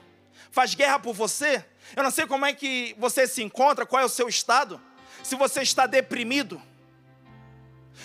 faz 0.51 0.75
guerra 0.75 1.00
por 1.00 1.13
você. 1.13 1.65
Eu 1.96 2.03
não 2.03 2.12
sei 2.12 2.27
como 2.27 2.46
é 2.46 2.53
que 2.53 2.96
você 3.00 3.25
se 3.25 3.41
encontra, 3.41 3.86
qual 3.86 4.01
é 4.01 4.06
o 4.06 4.10
seu 4.10 4.27
estado. 4.27 4.80
Se 5.24 5.36
você 5.36 5.62
está 5.62 5.88
deprimido, 5.88 6.62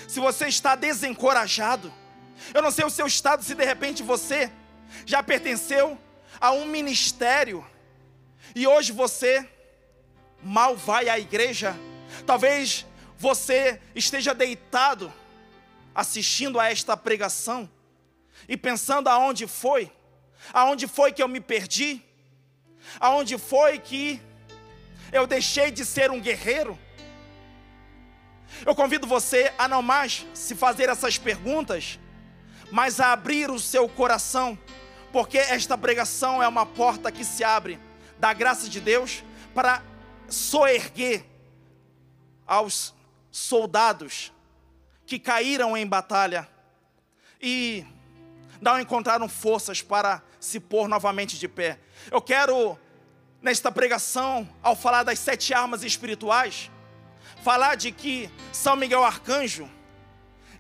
se 0.09 0.21
você 0.21 0.47
está 0.47 0.75
desencorajado. 0.75 1.93
Eu 2.55 2.63
não 2.63 2.71
sei 2.71 2.85
o 2.85 2.91
seu 2.91 3.07
estado, 3.07 3.43
se 3.43 3.55
de 3.55 3.65
repente 3.65 4.03
você 4.03 4.51
já 5.05 5.23
pertenceu 5.23 5.99
a 6.41 6.53
um 6.53 6.67
ministério 6.67 7.67
e 8.55 8.67
hoje 8.67 8.93
você 8.93 9.49
mal 10.43 10.77
vai 10.77 11.09
à 11.09 11.19
igreja. 11.19 11.75
Talvez 12.27 12.87
você 13.19 13.81
esteja 13.95 14.35
deitado 14.35 15.13
assistindo 15.95 16.61
a 16.61 16.71
esta 16.71 16.97
pregação 16.97 17.69
e 18.49 18.57
pensando 18.57 19.09
aonde 19.09 19.47
foi, 19.47 19.91
aonde 20.53 20.87
foi 20.87 21.13
que 21.13 21.23
eu 21.23 21.29
me 21.29 21.41
perdi, 21.41 22.03
aonde 23.01 23.39
foi 23.39 23.79
que 23.79 24.21
eu 25.13 25.27
deixei 25.27 25.71
de 25.71 25.85
ser 25.85 26.11
um 26.11 26.21
guerreiro? 26.21 26.79
Eu 28.65 28.75
convido 28.75 29.07
você 29.07 29.53
a 29.59 29.67
não 29.67 29.83
mais 29.83 30.27
se 30.35 30.55
fazer 30.55 30.89
essas 30.89 31.19
perguntas, 31.19 31.99
mas 32.71 33.01
a 33.01 33.13
abrir 33.13 33.51
o 33.51 33.59
seu 33.59 33.89
coração, 33.89 34.59
porque 35.13 35.39
esta 35.39 35.77
pregação 35.79 36.43
é 36.43 36.49
uma 36.49 36.67
porta 36.67 37.13
que 37.13 37.25
se 37.25 37.45
abre 37.45 37.79
da 38.19 38.33
graça 38.33 38.69
de 38.69 38.81
Deus 38.81 39.23
para 39.55 39.83
soerguer 40.29 41.25
aos 42.47 42.95
soldados 43.31 44.33
que 45.05 45.19
caíram 45.19 45.77
em 45.77 45.87
batalha 45.87 46.49
e 47.41 47.85
não 48.61 48.81
encontraram 48.81 49.29
forças 49.29 49.83
para 49.83 50.23
se 50.41 50.59
pôr 50.59 50.89
novamente 50.89 51.39
de 51.39 51.47
pé. 51.47 51.79
Eu 52.11 52.21
quero, 52.21 52.79
nesta 53.41 53.71
pregação, 53.71 54.49
ao 54.63 54.75
falar 54.75 55.03
das 55.03 55.19
sete 55.19 55.55
armas 55.55 55.83
espirituais, 55.83 56.71
falar 57.43 57.75
de 57.77 57.93
que 57.93 58.31
São 58.53 58.75
Miguel 58.75 59.05
Arcanjo, 59.05 59.69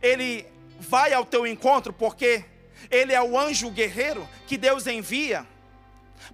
ele 0.00 0.46
vai 0.78 1.12
ao 1.12 1.24
teu 1.24 1.46
encontro 1.46 1.92
porque 1.92 2.44
ele 2.90 3.12
é 3.12 3.22
o 3.22 3.38
anjo 3.38 3.70
guerreiro 3.70 4.28
que 4.46 4.56
Deus 4.56 4.86
envia 4.86 5.46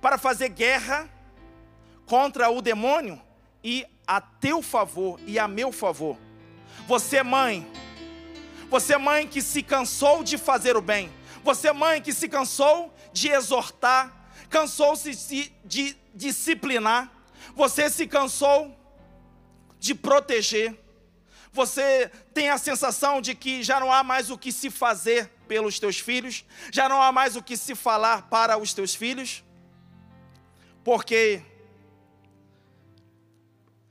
para 0.00 0.18
fazer 0.18 0.48
guerra 0.48 1.08
contra 2.06 2.50
o 2.50 2.60
demônio 2.60 3.20
e 3.62 3.86
a 4.06 4.20
teu 4.20 4.62
favor 4.62 5.20
e 5.26 5.38
a 5.38 5.46
meu 5.46 5.72
favor. 5.72 6.16
Você, 6.86 7.22
mãe, 7.22 7.66
você, 8.68 8.96
mãe 8.96 9.26
que 9.26 9.40
se 9.40 9.62
cansou 9.62 10.24
de 10.24 10.36
fazer 10.36 10.76
o 10.76 10.82
bem, 10.82 11.10
você, 11.44 11.72
mãe 11.72 12.00
que 12.00 12.12
se 12.12 12.28
cansou 12.28 12.92
de 13.12 13.28
exortar, 13.28 14.12
cansou-se 14.48 15.52
de 15.64 15.96
disciplinar, 16.14 17.10
você 17.54 17.88
se 17.88 18.06
cansou 18.06 18.76
de 19.78 19.94
proteger, 19.94 20.78
Você 21.52 22.10
tem 22.32 22.48
a 22.48 22.56
sensação 22.56 23.20
de 23.20 23.34
que 23.34 23.62
já 23.62 23.78
não 23.78 23.92
há 23.92 24.02
mais 24.02 24.30
o 24.30 24.38
que 24.38 24.50
se 24.50 24.70
fazer 24.70 25.28
pelos 25.46 25.78
teus 25.78 25.98
filhos, 25.98 26.46
já 26.72 26.88
não 26.88 27.00
há 27.02 27.12
mais 27.12 27.36
o 27.36 27.42
que 27.42 27.58
se 27.58 27.74
falar 27.74 28.28
para 28.30 28.56
os 28.56 28.72
teus 28.72 28.94
filhos, 28.94 29.44
porque 30.82 31.42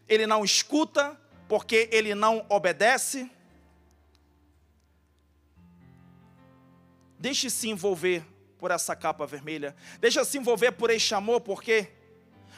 ele 0.10 0.26
não 0.26 0.44
escuta, 0.44 1.16
porque 1.48 1.88
ele 1.92 2.16
não 2.16 2.44
obedece. 2.50 3.30
Deixe 7.20 7.48
se 7.52 7.70
envolver 7.70 8.26
por 8.58 8.72
essa 8.72 8.96
capa 8.96 9.28
vermelha, 9.28 9.76
deixa 10.00 10.26
se 10.26 10.40
envolver 10.40 10.72
por 10.72 10.90
este 10.90 11.14
amor, 11.14 11.42
porque 11.42 11.92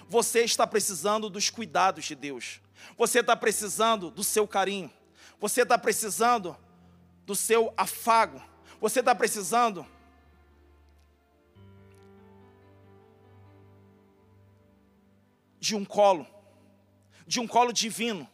você 0.07 0.45
está 0.45 0.65
precisando 0.65 1.29
dos 1.29 1.49
cuidados 1.49 2.05
de 2.05 2.15
Deus. 2.15 2.62
Você 2.97 3.19
está 3.19 3.35
precisando 3.35 4.09
do 4.09 4.23
seu 4.23 4.47
carinho. 4.47 4.91
Você 5.39 5.63
está 5.63 5.77
precisando 5.77 6.55
do 7.25 7.35
seu 7.35 7.73
afago. 7.75 8.41
Você 8.79 8.99
está 8.99 9.15
precisando 9.15 9.85
de 15.59 15.75
um 15.75 15.85
colo, 15.85 16.27
de 17.25 17.39
um 17.39 17.47
colo 17.47 17.71
divino. 17.71 18.27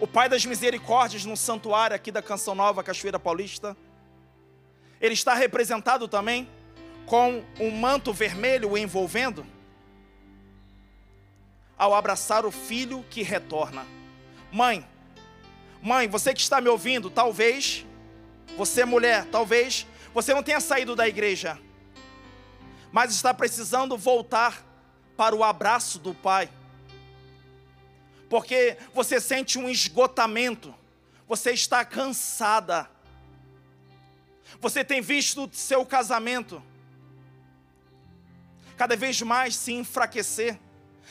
O 0.00 0.06
Pai 0.06 0.28
das 0.28 0.44
Misericórdias 0.44 1.24
no 1.24 1.36
santuário 1.36 1.94
aqui 1.94 2.10
da 2.10 2.20
Canção 2.20 2.54
Nova, 2.54 2.82
Cachoeira 2.82 3.18
Paulista, 3.18 3.76
ele 5.00 5.14
está 5.14 5.34
representado 5.34 6.08
também 6.08 6.48
com 7.06 7.44
um 7.60 7.70
manto 7.70 8.12
vermelho 8.12 8.72
o 8.72 8.78
envolvendo 8.78 9.46
ao 11.78 11.94
abraçar 11.94 12.46
o 12.46 12.50
filho 12.50 13.04
que 13.10 13.22
retorna. 13.22 13.86
Mãe, 14.50 14.86
mãe, 15.82 16.08
você 16.08 16.32
que 16.32 16.40
está 16.40 16.60
me 16.60 16.68
ouvindo, 16.68 17.10
talvez, 17.10 17.84
você 18.56 18.84
mulher, 18.84 19.26
talvez 19.26 19.86
você 20.14 20.32
não 20.32 20.42
tenha 20.42 20.60
saído 20.60 20.96
da 20.96 21.06
igreja, 21.06 21.58
mas 22.90 23.12
está 23.12 23.34
precisando 23.34 23.96
voltar 23.96 24.64
para 25.16 25.34
o 25.34 25.44
abraço 25.44 25.98
do 25.98 26.14
pai. 26.14 26.48
Porque 28.28 28.78
você 28.94 29.20
sente 29.20 29.58
um 29.58 29.68
esgotamento, 29.68 30.74
você 31.28 31.52
está 31.52 31.84
cansada. 31.84 32.88
Você 34.60 34.84
tem 34.84 35.00
visto 35.00 35.48
seu 35.52 35.84
casamento 35.84 36.62
cada 38.76 38.96
vez 38.96 39.20
mais 39.22 39.56
se 39.56 39.72
enfraquecer. 39.72 40.58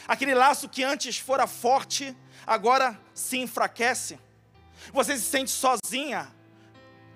Aquele 0.07 0.33
laço 0.33 0.69
que 0.69 0.83
antes 0.83 1.17
fora 1.17 1.47
forte, 1.47 2.15
agora 2.45 2.99
se 3.13 3.37
enfraquece. 3.37 4.19
Você 4.93 5.17
se 5.17 5.23
sente 5.23 5.51
sozinha, 5.51 6.27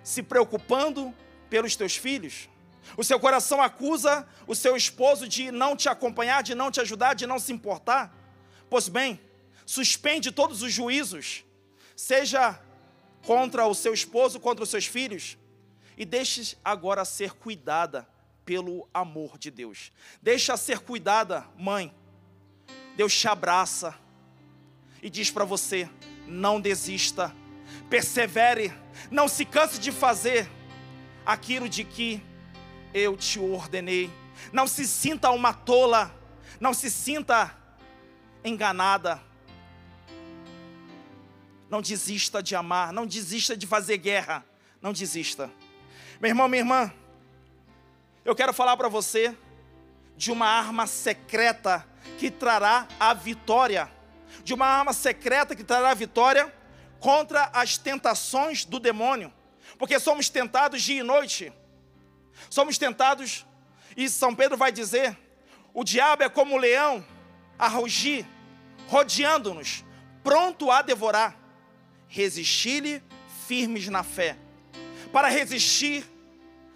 se 0.03 0.23
preocupando 0.23 1.13
pelos 1.49 1.75
teus 1.75 1.95
filhos. 1.95 2.49
O 2.97 3.03
seu 3.03 3.19
coração 3.19 3.61
acusa 3.61 4.27
o 4.47 4.55
seu 4.55 4.75
esposo 4.75 5.27
de 5.27 5.51
não 5.51 5.75
te 5.75 5.87
acompanhar, 5.87 6.41
de 6.41 6.55
não 6.55 6.71
te 6.71 6.81
ajudar, 6.81 7.13
de 7.13 7.27
não 7.27 7.37
se 7.37 7.51
importar. 7.51 8.15
Pois 8.69 8.87
bem, 8.87 9.19
suspende 9.65 10.31
todos 10.31 10.61
os 10.61 10.73
juízos, 10.73 11.43
seja 11.95 12.59
contra 13.23 13.67
o 13.67 13.75
seu 13.75 13.93
esposo, 13.93 14.39
contra 14.39 14.63
os 14.63 14.69
seus 14.69 14.85
filhos, 14.85 15.37
e 15.97 16.05
deixe 16.05 16.57
agora 16.63 17.03
ser 17.05 17.33
cuidada 17.33 18.07
pelo 18.45 18.89
amor 18.93 19.37
de 19.37 19.51
Deus. 19.51 19.91
Deixa 20.21 20.57
ser 20.57 20.79
cuidada, 20.79 21.45
mãe, 21.57 21.93
Deus 22.99 23.17
te 23.17 23.29
abraça 23.29 23.95
e 25.01 25.09
diz 25.09 25.31
para 25.31 25.45
você: 25.45 25.89
não 26.27 26.59
desista, 26.59 27.33
persevere, 27.89 28.73
não 29.09 29.25
se 29.25 29.45
canse 29.45 29.79
de 29.79 29.89
fazer 29.89 30.51
aquilo 31.25 31.69
de 31.69 31.85
que 31.85 32.21
eu 32.93 33.15
te 33.15 33.39
ordenei. 33.39 34.11
Não 34.51 34.67
se 34.67 34.85
sinta 34.85 35.31
uma 35.31 35.53
tola, 35.53 36.13
não 36.59 36.73
se 36.73 36.91
sinta 36.91 37.55
enganada. 38.43 39.23
Não 41.69 41.81
desista 41.81 42.43
de 42.43 42.53
amar, 42.53 42.91
não 42.91 43.07
desista 43.07 43.55
de 43.55 43.65
fazer 43.65 43.95
guerra, 43.95 44.43
não 44.81 44.91
desista. 44.91 45.49
Meu 46.19 46.27
irmão, 46.27 46.49
minha 46.49 46.63
irmã, 46.63 46.93
eu 48.25 48.35
quero 48.35 48.51
falar 48.51 48.75
para 48.75 48.89
você 48.89 49.37
de 50.19 50.33
uma 50.33 50.47
arma 50.47 50.85
secreta 50.85 51.87
que 52.17 52.29
trará 52.29 52.85
a 52.99 53.13
vitória, 53.13 53.89
de 54.43 54.53
uma 54.53 54.65
arma 54.65 54.91
secreta 54.91 55.55
que 55.55 55.63
trará 55.63 55.91
a 55.91 55.93
vitória 55.93 56.53
contra 56.99 57.49
as 57.53 57.77
tentações 57.77 58.65
do 58.65 58.81
demônio, 58.81 59.33
porque 59.77 59.97
somos 59.97 60.27
tentados 60.27 60.81
dia 60.81 60.99
e 60.99 61.03
noite, 61.03 61.53
somos 62.49 62.77
tentados, 62.77 63.45
e 63.95 64.09
São 64.09 64.35
Pedro 64.35 64.57
vai 64.57 64.73
dizer: 64.73 65.17
o 65.73 65.85
diabo 65.85 66.21
é 66.21 66.27
como 66.27 66.55
um 66.55 66.57
leão 66.57 67.01
a 67.57 67.69
rugir, 67.69 68.27
rodeando-nos, 68.89 69.85
pronto 70.21 70.69
a 70.69 70.81
devorar. 70.81 71.37
Resistir-lhe 72.09 73.01
firmes 73.47 73.87
na 73.87 74.03
fé. 74.03 74.35
Para 75.13 75.29
resistir 75.29 76.03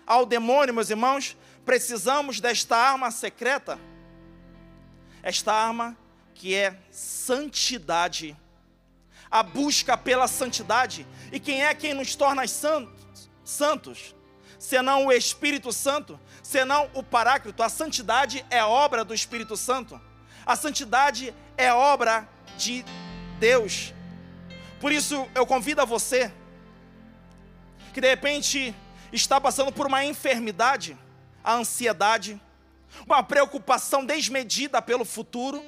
ao 0.07 0.25
demônio, 0.25 0.73
meus 0.73 0.89
irmãos, 0.89 1.35
precisamos 1.65 2.39
desta 2.39 2.75
arma 2.75 3.11
secreta 3.11 3.79
esta 5.23 5.53
arma 5.53 5.97
que 6.35 6.53
é 6.53 6.77
santidade. 6.91 8.37
A 9.31 9.41
busca 9.41 9.97
pela 9.97 10.27
santidade. 10.27 11.07
E 11.31 11.39
quem 11.39 11.63
é 11.63 11.73
quem 11.73 11.93
nos 11.93 12.13
torna 12.13 12.45
santos? 12.45 13.29
Santos? 13.43 14.13
Senão 14.59 15.07
o 15.07 15.11
Espírito 15.11 15.71
Santo, 15.71 16.19
senão 16.43 16.89
o 16.93 17.01
Paráclito. 17.01 17.63
A 17.63 17.69
santidade 17.69 18.45
é 18.49 18.63
obra 18.63 19.03
do 19.03 19.13
Espírito 19.13 19.57
Santo. 19.57 19.99
A 20.45 20.55
santidade 20.55 21.33
é 21.57 21.73
obra 21.73 22.27
de 22.57 22.85
Deus. 23.39 23.93
Por 24.79 24.91
isso 24.91 25.27
eu 25.33 25.45
convido 25.45 25.81
a 25.81 25.85
você 25.85 26.31
que 27.93 28.01
de 28.01 28.07
repente 28.07 28.75
está 29.11 29.39
passando 29.39 29.71
por 29.71 29.85
uma 29.85 30.03
enfermidade, 30.03 30.97
a 31.43 31.55
ansiedade, 31.55 32.39
uma 33.05 33.23
preocupação 33.23 34.05
desmedida 34.05 34.81
pelo 34.81 35.03
futuro. 35.03 35.63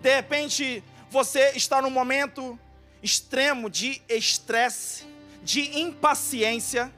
De 0.00 0.14
repente, 0.14 0.82
você 1.10 1.52
está 1.54 1.80
num 1.80 1.90
momento 1.90 2.58
extremo 3.02 3.70
de 3.70 4.02
estresse, 4.08 5.04
de 5.42 5.78
impaciência, 5.78 6.92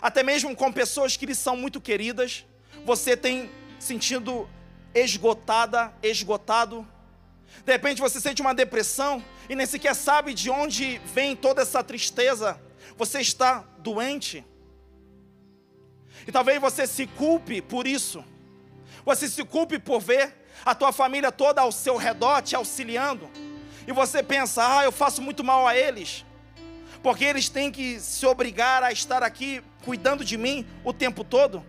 até 0.00 0.22
mesmo 0.22 0.56
com 0.56 0.72
pessoas 0.72 1.16
que 1.16 1.26
lhe 1.26 1.34
são 1.34 1.56
muito 1.56 1.80
queridas, 1.80 2.44
você 2.84 3.16
tem 3.16 3.48
sentido 3.78 4.48
esgotada, 4.92 5.92
esgotado. 6.02 6.86
De 7.64 7.70
repente 7.72 8.00
você 8.00 8.20
sente 8.20 8.42
uma 8.42 8.54
depressão 8.54 9.24
e 9.48 9.54
nem 9.54 9.66
sequer 9.66 9.94
sabe 9.94 10.34
de 10.34 10.50
onde 10.50 11.00
vem 11.14 11.36
toda 11.36 11.62
essa 11.62 11.84
tristeza. 11.84 12.60
Você 12.96 13.20
está 13.20 13.64
doente. 13.78 14.44
E 16.26 16.32
talvez 16.32 16.60
você 16.60 16.86
se 16.86 17.06
culpe 17.06 17.60
por 17.60 17.86
isso. 17.86 18.24
Você 19.04 19.28
se 19.28 19.44
culpe 19.44 19.78
por 19.78 20.00
ver 20.00 20.34
a 20.64 20.74
tua 20.74 20.92
família 20.92 21.32
toda 21.32 21.60
ao 21.60 21.72
seu 21.72 21.96
redor 21.96 22.42
te 22.42 22.54
auxiliando. 22.54 23.28
E 23.86 23.92
você 23.92 24.22
pensa, 24.22 24.78
ah, 24.78 24.84
eu 24.84 24.92
faço 24.92 25.20
muito 25.20 25.42
mal 25.42 25.66
a 25.66 25.76
eles. 25.76 26.24
Porque 27.02 27.24
eles 27.24 27.48
têm 27.48 27.70
que 27.70 27.98
se 27.98 28.24
obrigar 28.24 28.82
a 28.82 28.92
estar 28.92 29.22
aqui 29.22 29.62
cuidando 29.84 30.24
de 30.24 30.36
mim 30.36 30.66
o 30.84 30.92
tempo 30.92 31.24
todo. 31.24 31.66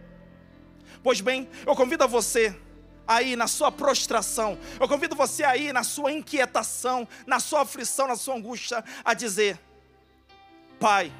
Pois 1.02 1.22
bem, 1.22 1.50
eu 1.66 1.76
convido 1.76 2.04
a 2.04 2.08
você 2.08 2.56
aí 3.06 3.36
na 3.36 3.48
sua 3.48 3.72
prostração, 3.72 4.58
eu 4.80 4.88
convido 4.88 5.16
você 5.16 5.44
aí 5.44 5.74
na 5.74 5.84
sua 5.84 6.12
inquietação, 6.12 7.08
na 7.28 7.39
sua 7.39 7.62
aflição, 7.62 8.08
na 8.08 8.16
sua 8.16 8.36
angústia, 8.36 8.84
a 9.04 9.13
dizer: 9.13 9.60
Pai, 10.80 11.12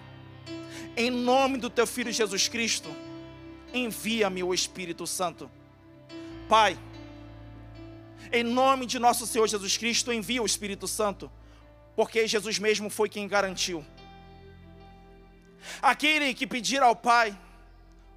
em 0.96 1.10
nome 1.10 1.58
do 1.58 1.69
teu 1.69 1.86
filho 1.86 2.12
Jesus 2.12 2.48
Cristo, 2.48 2.89
envia-me 3.74 4.44
o 4.44 4.54
Espírito 4.54 5.08
Santo. 5.08 5.50
Pai, 6.48 6.78
em 8.32 8.44
nome 8.44 8.86
de 8.86 9.00
nosso 9.00 9.26
Senhor 9.26 9.48
Jesus 9.48 9.78
Cristo, 9.78 10.12
envia 10.12 10.42
o 10.42 10.46
Espírito 10.46 10.88
Santo, 10.88 11.32
porque 11.96 12.28
Jesus 12.28 12.60
mesmo 12.60 12.90
foi 12.90 13.10
quem 13.10 13.28
garantiu. 13.28 13.86
Aquele 15.82 16.34
que 16.34 16.46
pedir 16.46 16.82
ao 16.82 16.96
Pai 16.96 17.38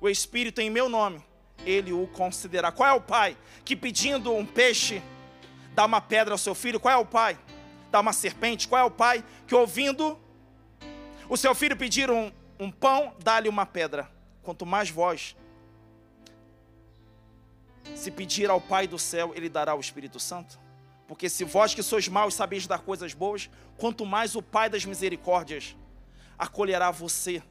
o 0.01 0.09
Espírito 0.09 0.61
em 0.61 0.71
meu 0.71 0.89
nome, 0.89 1.23
ele 1.65 1.93
o 1.93 2.07
concederá. 2.09 2.71
Qual 2.71 2.89
é 2.89 2.93
o 2.93 3.01
pai 3.01 3.37
que 3.65 3.75
pedindo 3.75 4.33
um 4.33 4.45
peixe 4.45 5.03
dá 5.75 5.85
uma 5.85 6.01
pedra 6.01 6.35
ao 6.35 6.39
seu 6.39 6.55
filho? 6.55 6.79
Qual 6.79 6.93
é 6.93 6.97
o 6.97 7.05
pai? 7.05 7.39
Dá 7.91 8.01
uma 8.01 8.13
serpente? 8.13 8.69
Qual 8.69 8.81
é 8.81 8.85
o 8.85 8.91
pai 8.91 9.25
que 9.47 9.55
ouvindo 9.55 10.19
o 11.29 11.37
seu 11.37 11.55
filho 11.55 11.77
pedir 11.77 12.11
um, 12.11 12.31
um 12.59 12.71
pão, 12.71 13.15
dá-lhe 13.23 13.49
uma 13.49 13.67
pedra? 13.67 14.11
Quanto 14.43 14.65
mais 14.65 14.91
vós, 14.91 15.35
se 17.95 18.11
pedir 18.11 18.51
ao 18.51 18.61
Pai 18.61 18.87
do 18.87 18.99
céu, 18.99 19.33
Ele 19.35 19.49
dará 19.49 19.75
o 19.75 19.81
Espírito 19.81 20.19
Santo. 20.19 20.59
Porque 21.07 21.29
se 21.29 21.45
vós 21.45 21.75
que 21.75 21.83
sois 21.83 22.09
maus 22.09 22.35
sabeis 22.35 22.67
dar 22.67 22.81
coisas 22.81 23.15
boas, 23.15 23.49
quanto 23.77 24.05
mais 24.05 24.35
o 24.35 24.43
Pai 24.43 24.69
das 24.69 24.85
misericórdias 24.85 25.77
acolherá 26.39 26.91
você, 26.91 27.43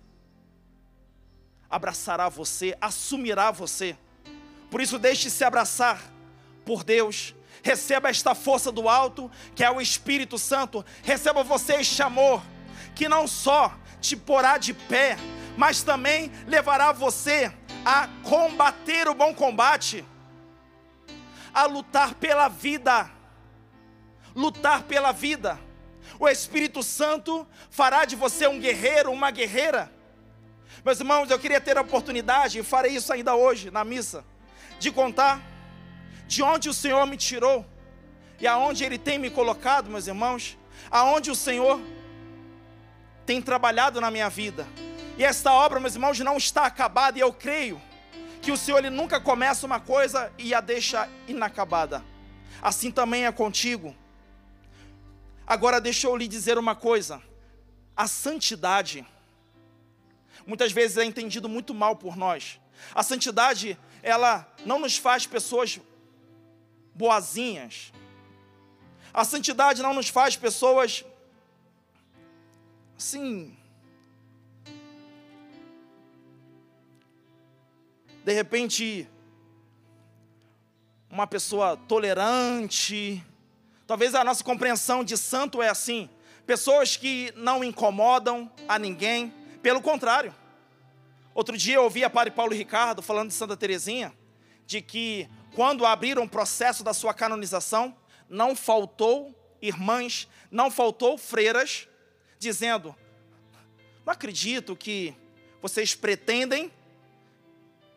abraçará 1.69 2.29
você, 2.29 2.77
assumirá 2.79 3.51
você. 3.51 3.97
Por 4.69 4.81
isso, 4.81 4.99
deixe-se 4.99 5.43
abraçar 5.43 6.01
por 6.65 6.83
Deus. 6.83 7.33
Receba 7.63 8.09
esta 8.09 8.35
força 8.35 8.71
do 8.71 8.87
alto, 8.87 9.31
que 9.55 9.63
é 9.63 9.71
o 9.71 9.81
Espírito 9.81 10.37
Santo. 10.37 10.85
Receba 11.01 11.43
você 11.43 11.75
este 11.75 12.01
amor, 12.01 12.43
que 12.93 13.07
não 13.07 13.27
só 13.27 13.75
te 14.01 14.15
porá 14.15 14.57
de 14.57 14.73
pé, 14.73 15.17
mas 15.57 15.81
também 15.81 16.31
levará 16.47 16.91
você 16.91 17.51
a 17.85 18.07
combater 18.23 19.07
o 19.07 19.15
bom 19.15 19.33
combate, 19.33 20.05
a 21.55 21.65
lutar 21.65 22.13
pela 22.15 22.49
vida. 22.49 23.09
Lutar 24.35 24.83
pela 24.83 25.13
vida. 25.13 25.57
O 26.19 26.27
Espírito 26.27 26.83
Santo 26.83 27.47
fará 27.69 28.03
de 28.03 28.15
você 28.17 28.45
um 28.45 28.59
guerreiro, 28.59 29.11
uma 29.11 29.31
guerreira. 29.31 29.89
Meus 30.83 30.99
irmãos, 30.99 31.31
eu 31.31 31.39
queria 31.39 31.61
ter 31.61 31.77
a 31.77 31.81
oportunidade, 31.81 32.59
e 32.59 32.63
farei 32.63 32.95
isso 32.95 33.11
ainda 33.11 33.33
hoje 33.33 33.71
na 33.71 33.85
missa, 33.85 34.25
de 34.77 34.91
contar 34.91 35.41
de 36.27 36.43
onde 36.43 36.67
o 36.69 36.73
Senhor 36.73 37.07
me 37.07 37.15
tirou 37.15 37.65
e 38.39 38.45
aonde 38.45 38.83
Ele 38.83 38.97
tem 38.97 39.17
me 39.17 39.29
colocado, 39.29 39.89
meus 39.89 40.07
irmãos, 40.07 40.57
aonde 40.91 41.31
o 41.31 41.35
Senhor 41.35 41.79
tem 43.25 43.41
trabalhado 43.41 44.01
na 44.01 44.11
minha 44.11 44.29
vida. 44.29 44.67
E 45.17 45.23
esta 45.23 45.53
obra, 45.53 45.79
meus 45.79 45.95
irmãos, 45.95 46.19
não 46.19 46.35
está 46.35 46.65
acabada, 46.65 47.17
e 47.17 47.21
eu 47.21 47.31
creio 47.31 47.81
que 48.45 48.51
o 48.51 48.57
Senhor 48.57 48.77
ele 48.77 48.91
nunca 48.91 49.19
começa 49.19 49.65
uma 49.65 49.79
coisa 49.79 50.31
e 50.37 50.53
a 50.53 50.61
deixa 50.61 51.09
inacabada. 51.27 52.05
Assim 52.61 52.91
também 52.91 53.25
é 53.25 53.31
contigo. 53.31 53.95
Agora 55.47 55.81
deixa 55.81 56.05
eu 56.05 56.15
lhe 56.15 56.27
dizer 56.27 56.55
uma 56.59 56.75
coisa: 56.75 57.19
a 57.97 58.07
santidade 58.07 59.03
muitas 60.45 60.71
vezes 60.71 60.97
é 60.97 61.03
entendido 61.03 61.49
muito 61.49 61.73
mal 61.73 61.95
por 61.95 62.15
nós. 62.15 62.61
A 62.93 63.01
santidade, 63.01 63.75
ela 64.03 64.47
não 64.63 64.77
nos 64.77 64.95
faz 64.95 65.25
pessoas 65.25 65.81
boazinhas. 66.93 67.91
A 69.11 69.25
santidade 69.25 69.81
não 69.81 69.91
nos 69.95 70.07
faz 70.07 70.37
pessoas 70.37 71.03
assim. 72.95 73.57
De 78.25 78.33
repente, 78.33 79.07
uma 81.11 81.27
pessoa 81.27 81.77
tolerante. 81.77 83.23
Talvez 83.85 84.15
a 84.15 84.23
nossa 84.23 84.43
compreensão 84.43 85.03
de 85.03 85.15
santo 85.15 85.61
é 85.61 85.69
assim: 85.69 86.09
pessoas 86.43 86.97
que 86.97 87.31
não 87.35 87.63
incomodam 87.63 88.51
a 88.67 88.79
ninguém, 88.79 89.31
pelo 89.61 89.79
contrário. 89.79 90.33
Outro 91.35 91.55
dia 91.55 91.75
eu 91.75 91.83
ouvi 91.83 92.03
a 92.03 92.09
Padre 92.09 92.33
Paulo 92.33 92.55
Ricardo 92.55 93.03
falando 93.03 93.27
de 93.27 93.35
Santa 93.35 93.55
Teresinha, 93.55 94.11
de 94.65 94.81
que 94.81 95.29
quando 95.53 95.85
abriram 95.85 96.23
o 96.23 96.29
processo 96.29 96.83
da 96.83 96.95
sua 96.95 97.13
canonização, 97.13 97.95
não 98.27 98.55
faltou 98.55 99.35
irmãs, 99.61 100.27
não 100.49 100.71
faltou 100.71 101.15
freiras, 101.15 101.87
dizendo: 102.39 102.95
Não 104.03 104.11
acredito 104.11 104.75
que 104.75 105.15
vocês 105.61 105.93
pretendem 105.93 106.71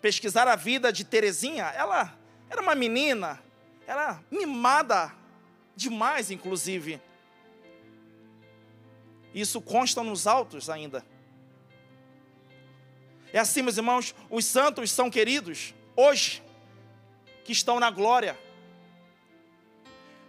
pesquisar 0.00 0.48
a 0.48 0.56
vida 0.56 0.92
de 0.92 1.04
Terezinha. 1.04 1.64
Ela 1.76 2.16
era 2.48 2.60
uma 2.60 2.74
menina, 2.74 3.42
era 3.86 4.20
mimada 4.30 5.12
demais, 5.74 6.30
inclusive. 6.30 7.00
Isso 9.34 9.60
consta 9.60 10.02
nos 10.02 10.26
autos 10.26 10.68
ainda. 10.68 11.04
É 13.32 13.38
assim, 13.38 13.62
meus 13.62 13.76
irmãos, 13.76 14.14
os 14.30 14.44
santos 14.44 14.90
são 14.90 15.10
queridos 15.10 15.74
hoje 15.94 16.42
que 17.44 17.52
estão 17.52 17.78
na 17.78 17.90
glória, 17.90 18.38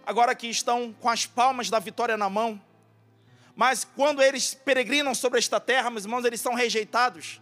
agora 0.04 0.34
que 0.34 0.46
estão 0.48 0.92
com 0.92 1.08
as 1.08 1.26
palmas 1.26 1.70
da 1.70 1.78
vitória 1.78 2.16
na 2.16 2.28
mão, 2.28 2.60
mas 3.54 3.84
quando 3.84 4.22
eles 4.22 4.54
peregrinam 4.54 5.14
sobre 5.14 5.38
esta 5.38 5.58
terra, 5.58 5.90
meus 5.90 6.04
irmãos, 6.04 6.24
eles 6.24 6.40
são 6.40 6.54
rejeitados, 6.54 7.40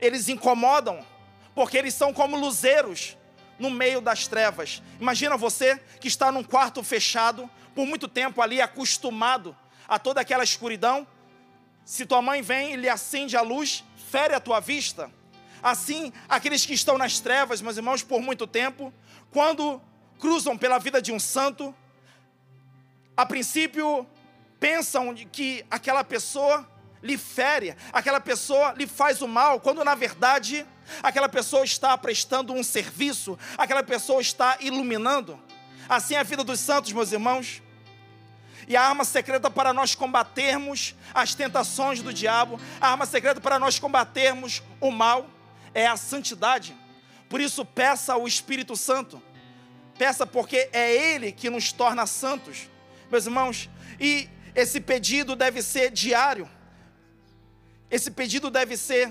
eles 0.00 0.28
incomodam, 0.28 1.04
porque 1.58 1.76
eles 1.76 1.92
são 1.92 2.12
como 2.12 2.36
luzeiros 2.36 3.16
no 3.58 3.68
meio 3.68 4.00
das 4.00 4.28
trevas. 4.28 4.80
Imagina 5.00 5.36
você 5.36 5.76
que 6.00 6.06
está 6.06 6.30
num 6.30 6.44
quarto 6.44 6.84
fechado, 6.84 7.50
por 7.74 7.84
muito 7.84 8.06
tempo 8.06 8.40
ali, 8.40 8.60
acostumado 8.60 9.56
a 9.88 9.98
toda 9.98 10.20
aquela 10.20 10.44
escuridão. 10.44 11.04
Se 11.84 12.06
tua 12.06 12.22
mãe 12.22 12.42
vem 12.42 12.74
e 12.74 12.76
lhe 12.76 12.88
acende 12.88 13.36
a 13.36 13.40
luz, 13.40 13.82
fere 14.08 14.36
a 14.36 14.38
tua 14.38 14.60
vista. 14.60 15.10
Assim, 15.60 16.12
aqueles 16.28 16.64
que 16.64 16.74
estão 16.74 16.96
nas 16.96 17.18
trevas, 17.18 17.60
meus 17.60 17.76
irmãos, 17.76 18.04
por 18.04 18.22
muito 18.22 18.46
tempo, 18.46 18.94
quando 19.32 19.82
cruzam 20.20 20.56
pela 20.56 20.78
vida 20.78 21.02
de 21.02 21.10
um 21.10 21.18
santo, 21.18 21.74
a 23.16 23.26
princípio 23.26 24.06
pensam 24.60 25.12
que 25.12 25.66
aquela 25.68 26.04
pessoa 26.04 26.70
lhe 27.02 27.18
fere, 27.18 27.74
aquela 27.92 28.20
pessoa 28.20 28.74
lhe 28.74 28.86
faz 28.86 29.20
o 29.22 29.26
mal, 29.26 29.58
quando 29.58 29.82
na 29.82 29.96
verdade 29.96 30.64
aquela 31.02 31.28
pessoa 31.28 31.64
está 31.64 31.96
prestando 31.96 32.52
um 32.52 32.62
serviço, 32.62 33.38
aquela 33.56 33.82
pessoa 33.82 34.20
está 34.20 34.58
iluminando. 34.60 35.38
Assim 35.88 36.14
é 36.14 36.20
a 36.20 36.22
vida 36.22 36.44
dos 36.44 36.60
santos, 36.60 36.92
meus 36.92 37.12
irmãos. 37.12 37.62
E 38.66 38.76
a 38.76 38.82
arma 38.82 39.04
secreta 39.04 39.50
para 39.50 39.72
nós 39.72 39.94
combatermos 39.94 40.94
as 41.14 41.34
tentações 41.34 42.02
do 42.02 42.12
diabo, 42.12 42.60
a 42.80 42.90
arma 42.90 43.06
secreta 43.06 43.40
para 43.40 43.58
nós 43.58 43.78
combatermos 43.78 44.62
o 44.80 44.90
mal, 44.90 45.26
é 45.72 45.86
a 45.86 45.96
santidade. 45.96 46.76
Por 47.28 47.40
isso, 47.40 47.64
peça 47.64 48.12
ao 48.12 48.26
Espírito 48.26 48.76
Santo. 48.76 49.22
Peça 49.96 50.26
porque 50.26 50.68
é 50.72 50.94
Ele 51.14 51.32
que 51.32 51.50
nos 51.50 51.72
torna 51.72 52.06
santos, 52.06 52.68
meus 53.10 53.26
irmãos. 53.26 53.68
E 53.98 54.28
esse 54.54 54.80
pedido 54.80 55.34
deve 55.34 55.62
ser 55.62 55.90
diário. 55.90 56.48
Esse 57.90 58.10
pedido 58.10 58.50
deve 58.50 58.76
ser, 58.76 59.10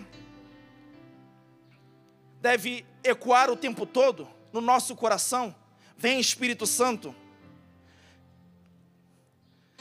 deve 2.42 2.86
ecoar 3.04 3.50
o 3.50 3.56
tempo 3.56 3.86
todo 3.86 4.28
no 4.52 4.62
nosso 4.62 4.96
coração. 4.96 5.56
Vem 5.98 6.20
Espírito 6.20 6.66
Santo. 6.66 7.16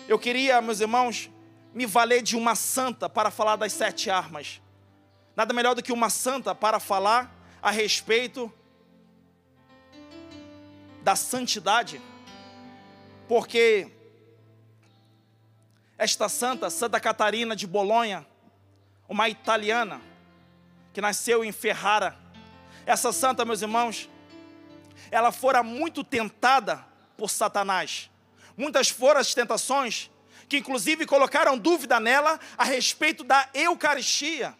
Eu 0.08 0.18
queria, 0.18 0.60
meus 0.60 0.80
irmãos, 0.80 1.30
me 1.74 1.84
valer 1.84 2.22
de 2.22 2.36
uma 2.36 2.54
santa 2.54 3.08
para 3.08 3.30
falar 3.30 3.56
das 3.56 3.72
sete 3.72 4.08
armas. 4.08 4.60
Nada 5.34 5.52
melhor 5.52 5.74
do 5.74 5.82
que 5.82 5.92
uma 5.92 6.08
santa 6.08 6.54
para 6.54 6.80
falar 6.80 7.34
a 7.60 7.70
respeito 7.70 8.52
da 11.02 11.14
santidade, 11.14 12.00
porque 13.28 13.92
esta 15.98 16.28
santa, 16.28 16.68
Santa 16.68 17.00
Catarina 17.00 17.56
de 17.56 17.66
Bolonha, 17.66 18.26
uma 19.08 19.28
italiana 19.28 20.00
que 20.92 21.00
nasceu 21.00 21.44
em 21.44 21.52
Ferrara, 21.52 22.16
essa 22.86 23.12
santa, 23.12 23.44
meus 23.44 23.60
irmãos, 23.60 24.08
ela 25.10 25.30
fora 25.30 25.62
muito 25.62 26.02
tentada 26.02 26.82
por 27.16 27.28
Satanás. 27.28 28.10
Muitas 28.56 28.88
foram 28.88 29.20
as 29.20 29.34
tentações 29.34 30.10
que, 30.48 30.58
inclusive, 30.58 31.04
colocaram 31.04 31.58
dúvida 31.58 32.00
nela 32.00 32.40
a 32.56 32.64
respeito 32.64 33.22
da 33.22 33.48
Eucaristia 33.52 34.56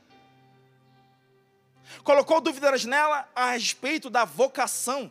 colocou 2.07 2.41
dúvidas 2.41 2.85
nela 2.85 3.29
a 3.35 3.51
respeito 3.51 4.09
da 4.09 4.25
vocação. 4.25 5.11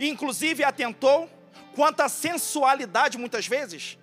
Inclusive 0.00 0.64
atentou 0.64 1.30
quanto 1.74 2.00
à 2.00 2.08
sensualidade 2.08 3.18
muitas 3.18 3.46
vezes. 3.46 3.96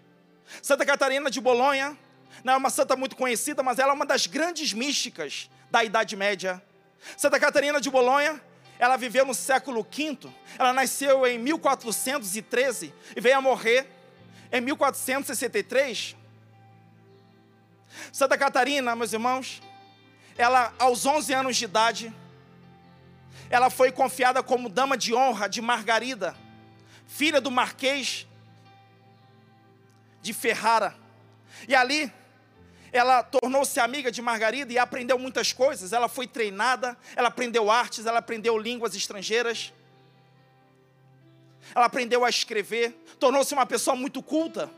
Santa 0.62 0.86
Catarina 0.86 1.30
de 1.30 1.42
Bolonha 1.42 1.98
não 2.44 2.54
é 2.54 2.58
uma 2.58 2.70
santa 2.70 2.96
muito 2.96 3.16
conhecida, 3.16 3.62
mas 3.62 3.78
ela 3.78 3.92
é 3.92 3.94
uma 3.94 4.06
das 4.06 4.26
grandes 4.26 4.74
místicas 4.74 5.50
da 5.72 5.84
Idade 5.84 6.16
Média. 6.16 6.62
Santa 7.18 7.40
Catarina 7.40 7.80
de 7.80 7.90
Bolonha, 7.90 8.40
ela 8.78 8.98
viveu 8.98 9.26
no 9.26 9.34
século 9.34 9.88
V, 9.90 10.30
ela 10.60 10.74
nasceu 10.74 11.26
em 11.26 11.40
1413 11.40 12.94
e 13.16 13.22
veio 13.22 13.38
a 13.38 13.42
morrer 13.42 13.90
em 14.52 14.60
1463. 14.60 16.16
Santa 18.12 18.38
Catarina, 18.38 18.96
meus 18.96 19.14
irmãos, 19.14 19.62
ela, 20.38 20.74
aos 20.78 21.06
11 21.06 21.34
anos 21.34 21.58
de 21.58 21.66
idade, 21.66 22.14
ela 23.50 23.70
foi 23.70 23.92
confiada 23.92 24.44
como 24.44 24.70
dama 24.70 24.98
de 24.98 25.14
honra 25.14 25.48
de 25.48 25.62
Margarida, 25.62 26.36
filha 27.08 27.40
do 27.40 27.52
Marquês 27.52 28.28
de 30.22 30.34
Ferrara. 30.34 30.96
E 31.68 31.76
ali, 31.76 32.12
ela 32.91 33.23
tornou-se 33.23 33.80
amiga 33.80 34.12
de 34.12 34.21
Margarida 34.21 34.73
e 34.73 34.77
aprendeu 34.77 35.17
muitas 35.17 35.54
coisas. 35.54 35.93
Ela 35.93 36.10
foi 36.10 36.27
treinada, 36.27 36.97
ela 37.15 37.30
aprendeu 37.30 37.71
artes, 37.71 38.06
ela 38.06 38.19
aprendeu 38.19 38.58
línguas 38.58 38.95
estrangeiras. 38.95 39.73
ela 41.73 41.86
aprendeu 41.86 42.25
a 42.25 42.30
escrever, 42.30 42.91
tornou-se 43.17 43.54
uma 43.54 43.65
pessoa 43.65 43.95
muito 43.95 44.21
culta. 44.21 44.69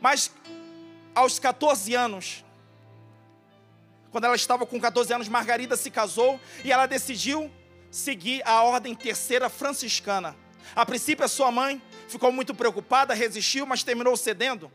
Mas 0.00 0.30
aos 1.14 1.38
14 1.38 1.94
anos, 1.94 2.44
quando 4.10 4.24
ela 4.24 4.36
estava 4.36 4.64
com 4.64 4.80
14 4.80 5.12
anos, 5.12 5.28
Margarida 5.28 5.76
se 5.76 5.90
casou 5.90 6.38
e 6.64 6.70
ela 6.70 6.86
decidiu 6.86 7.50
seguir 7.90 8.42
a 8.46 8.62
ordem 8.62 8.94
terceira 8.94 9.48
franciscana. 9.48 10.36
A 10.76 10.86
princípio, 10.86 11.24
a 11.24 11.28
sua 11.28 11.50
mãe 11.50 11.82
ficou 12.08 12.30
muito 12.30 12.54
preocupada, 12.54 13.14
resistiu, 13.14 13.66
mas 13.66 13.82
terminou 13.82 14.16
cedendo. 14.16 14.70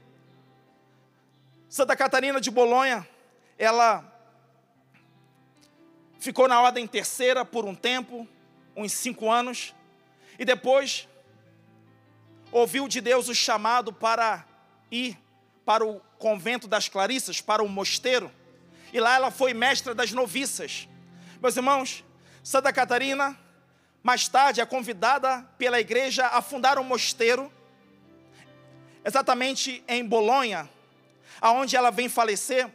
Santa 1.70 1.98
Catarina 1.98 2.40
de 2.40 2.50
Bolonha, 2.50 3.06
ela 3.58 4.02
ficou 6.18 6.48
na 6.48 6.62
ordem 6.62 6.88
terceira 6.88 7.44
por 7.44 7.66
um 7.66 7.76
tempo, 7.76 8.26
uns 8.74 8.94
cinco 8.94 9.30
anos, 9.30 9.76
e 10.40 10.46
depois 10.46 11.10
ouviu 12.54 12.88
de 12.88 13.02
Deus 13.02 13.28
o 13.28 13.36
chamado 13.36 13.92
para 13.92 14.46
ir 14.90 15.20
para 15.66 15.86
o 15.86 16.00
convento 16.18 16.70
das 16.70 16.88
Clarissas, 16.88 17.42
para 17.42 17.62
o 17.62 17.68
mosteiro, 17.68 18.32
e 18.94 19.00
lá 19.02 19.16
ela 19.16 19.30
foi 19.30 19.54
mestra 19.54 19.94
das 19.94 20.14
noviças. 20.14 20.88
Meus 21.42 21.58
irmãos, 21.58 22.02
Santa 22.42 22.72
Catarina, 22.72 23.38
mais 24.02 24.26
tarde, 24.30 24.62
é 24.62 24.66
convidada 24.66 25.46
pela 25.58 25.82
igreja 25.82 26.28
a 26.28 26.42
fundar 26.42 26.80
um 26.80 26.84
mosteiro, 26.86 27.52
exatamente 29.04 29.84
em 29.86 30.06
Bolonha, 30.06 30.70
aonde 31.42 31.76
ela 31.76 31.92
vem 31.92 32.10
falecer. 32.10 32.70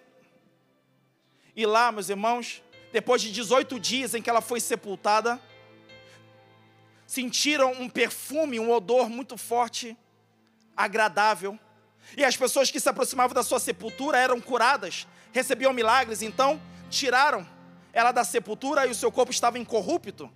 E 1.54 1.66
lá, 1.66 1.92
meus 1.92 2.08
irmãos, 2.08 2.62
depois 2.92 3.20
de 3.22 3.32
18 3.32 3.78
dias 3.78 4.14
em 4.14 4.22
que 4.22 4.30
ela 4.30 4.40
foi 4.40 4.60
sepultada, 4.60 5.40
sentiram 7.06 7.72
um 7.72 7.88
perfume, 7.88 8.58
um 8.58 8.70
odor 8.70 9.08
muito 9.08 9.36
forte, 9.36 9.96
agradável. 10.76 11.58
E 12.16 12.24
as 12.24 12.36
pessoas 12.36 12.70
que 12.70 12.80
se 12.80 12.88
aproximavam 12.88 13.34
da 13.34 13.42
sua 13.42 13.60
sepultura 13.60 14.18
eram 14.18 14.40
curadas, 14.40 15.06
recebiam 15.32 15.72
milagres, 15.72 16.22
então 16.22 16.60
tiraram 16.90 17.46
ela 17.92 18.12
da 18.12 18.24
sepultura 18.24 18.86
e 18.86 18.90
o 18.90 18.94
seu 18.94 19.12
corpo 19.12 19.30
estava 19.30 19.58
incorrupto. 19.58 20.30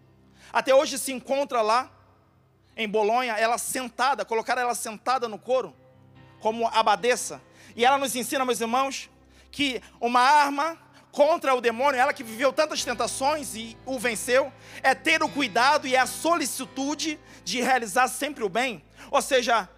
Até 0.53 0.75
hoje 0.75 0.99
se 0.99 1.13
encontra 1.13 1.63
lá, 1.63 1.91
em 2.77 2.89
Bolonha, 2.89 3.33
ela 3.33 3.57
sentada, 3.57 4.25
colocaram 4.25 4.61
ela 4.61 4.75
sentada 4.75 5.27
no 5.27 5.39
couro, 5.39 5.75
como 6.41 6.69
abadesa. 6.69 7.41
E 7.77 7.85
ela 7.85 7.99
nos 7.99 8.17
ensina, 8.17 8.45
meus 8.45 8.61
irmãos, 8.61 9.11
que 9.53 9.83
uma 10.01 10.21
arma 10.21 10.79
contra 11.13 11.55
o 11.55 11.61
demônio, 11.61 12.01
ela 12.01 12.13
que 12.13 12.25
viveu 12.25 12.53
tantas 12.53 12.83
tentações 12.83 13.55
e 13.55 13.77
o 13.85 13.99
venceu, 13.99 14.53
é 14.83 14.95
ter 14.95 15.23
o 15.23 15.29
cuidado 15.29 15.87
e 15.87 15.97
a 15.97 16.07
solicitude 16.07 17.21
de 17.45 17.61
realizar 17.61 18.09
sempre 18.09 18.43
o 18.43 18.49
bem. 18.49 18.83
Ou 19.11 19.21
seja, 19.21 19.69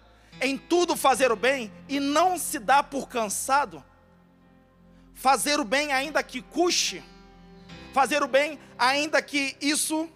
em 0.41 0.57
tudo 0.57 0.95
fazer 0.95 1.31
o 1.31 1.35
bem 1.35 1.71
e 1.87 1.99
não 1.99 2.37
se 2.37 2.57
dá 2.57 2.81
por 2.81 3.07
cansado. 3.09 3.83
Fazer 5.13 5.59
o 5.59 5.65
bem 5.65 5.91
ainda 5.91 6.23
que 6.23 6.41
custe. 6.41 7.03
Fazer 7.93 8.23
o 8.23 8.27
bem 8.27 8.59
ainda 8.77 9.21
que 9.21 9.57
isso, 9.59 10.09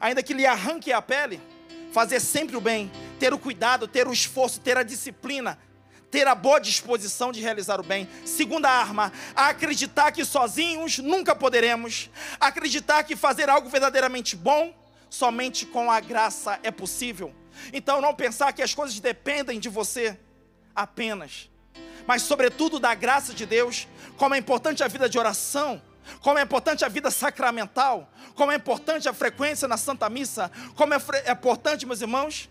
ainda 0.00 0.22
que 0.22 0.34
lhe 0.34 0.46
arranque 0.46 0.92
a 0.92 1.02
pele. 1.02 1.40
Fazer 1.92 2.20
sempre 2.20 2.56
o 2.56 2.60
bem, 2.60 2.90
ter 3.18 3.34
o 3.34 3.38
cuidado, 3.38 3.86
ter 3.86 4.06
o 4.06 4.12
esforço, 4.12 4.60
ter 4.60 4.76
a 4.78 4.82
disciplina, 4.82 5.58
ter 6.12 6.28
a 6.28 6.34
boa 6.34 6.60
disposição 6.60 7.32
de 7.32 7.40
realizar 7.40 7.80
o 7.80 7.82
bem. 7.82 8.06
Segunda 8.26 8.68
arma, 8.68 9.10
acreditar 9.34 10.12
que 10.12 10.26
sozinhos 10.26 10.98
nunca 10.98 11.34
poderemos. 11.34 12.10
Acreditar 12.38 13.02
que 13.02 13.16
fazer 13.16 13.48
algo 13.48 13.70
verdadeiramente 13.70 14.36
bom 14.36 14.74
somente 15.08 15.64
com 15.64 15.90
a 15.90 16.00
graça 16.00 16.60
é 16.62 16.70
possível. 16.70 17.34
Então 17.72 18.02
não 18.02 18.14
pensar 18.14 18.52
que 18.52 18.62
as 18.62 18.74
coisas 18.74 19.00
dependem 19.00 19.58
de 19.58 19.70
você 19.70 20.20
apenas, 20.74 21.50
mas 22.06 22.22
sobretudo 22.22 22.78
da 22.78 22.94
graça 22.94 23.32
de 23.32 23.46
Deus, 23.46 23.88
como 24.18 24.34
é 24.34 24.38
importante 24.38 24.84
a 24.84 24.88
vida 24.88 25.08
de 25.08 25.18
oração, 25.18 25.80
como 26.20 26.38
é 26.38 26.42
importante 26.42 26.84
a 26.84 26.88
vida 26.88 27.10
sacramental, 27.10 28.10
como 28.34 28.52
é 28.52 28.56
importante 28.56 29.08
a 29.08 29.14
frequência 29.14 29.66
na 29.66 29.78
Santa 29.78 30.10
Missa, 30.10 30.50
como 30.74 30.92
é, 30.92 30.98
é 31.24 31.32
importante, 31.32 31.86
meus 31.86 32.00
irmãos, 32.02 32.50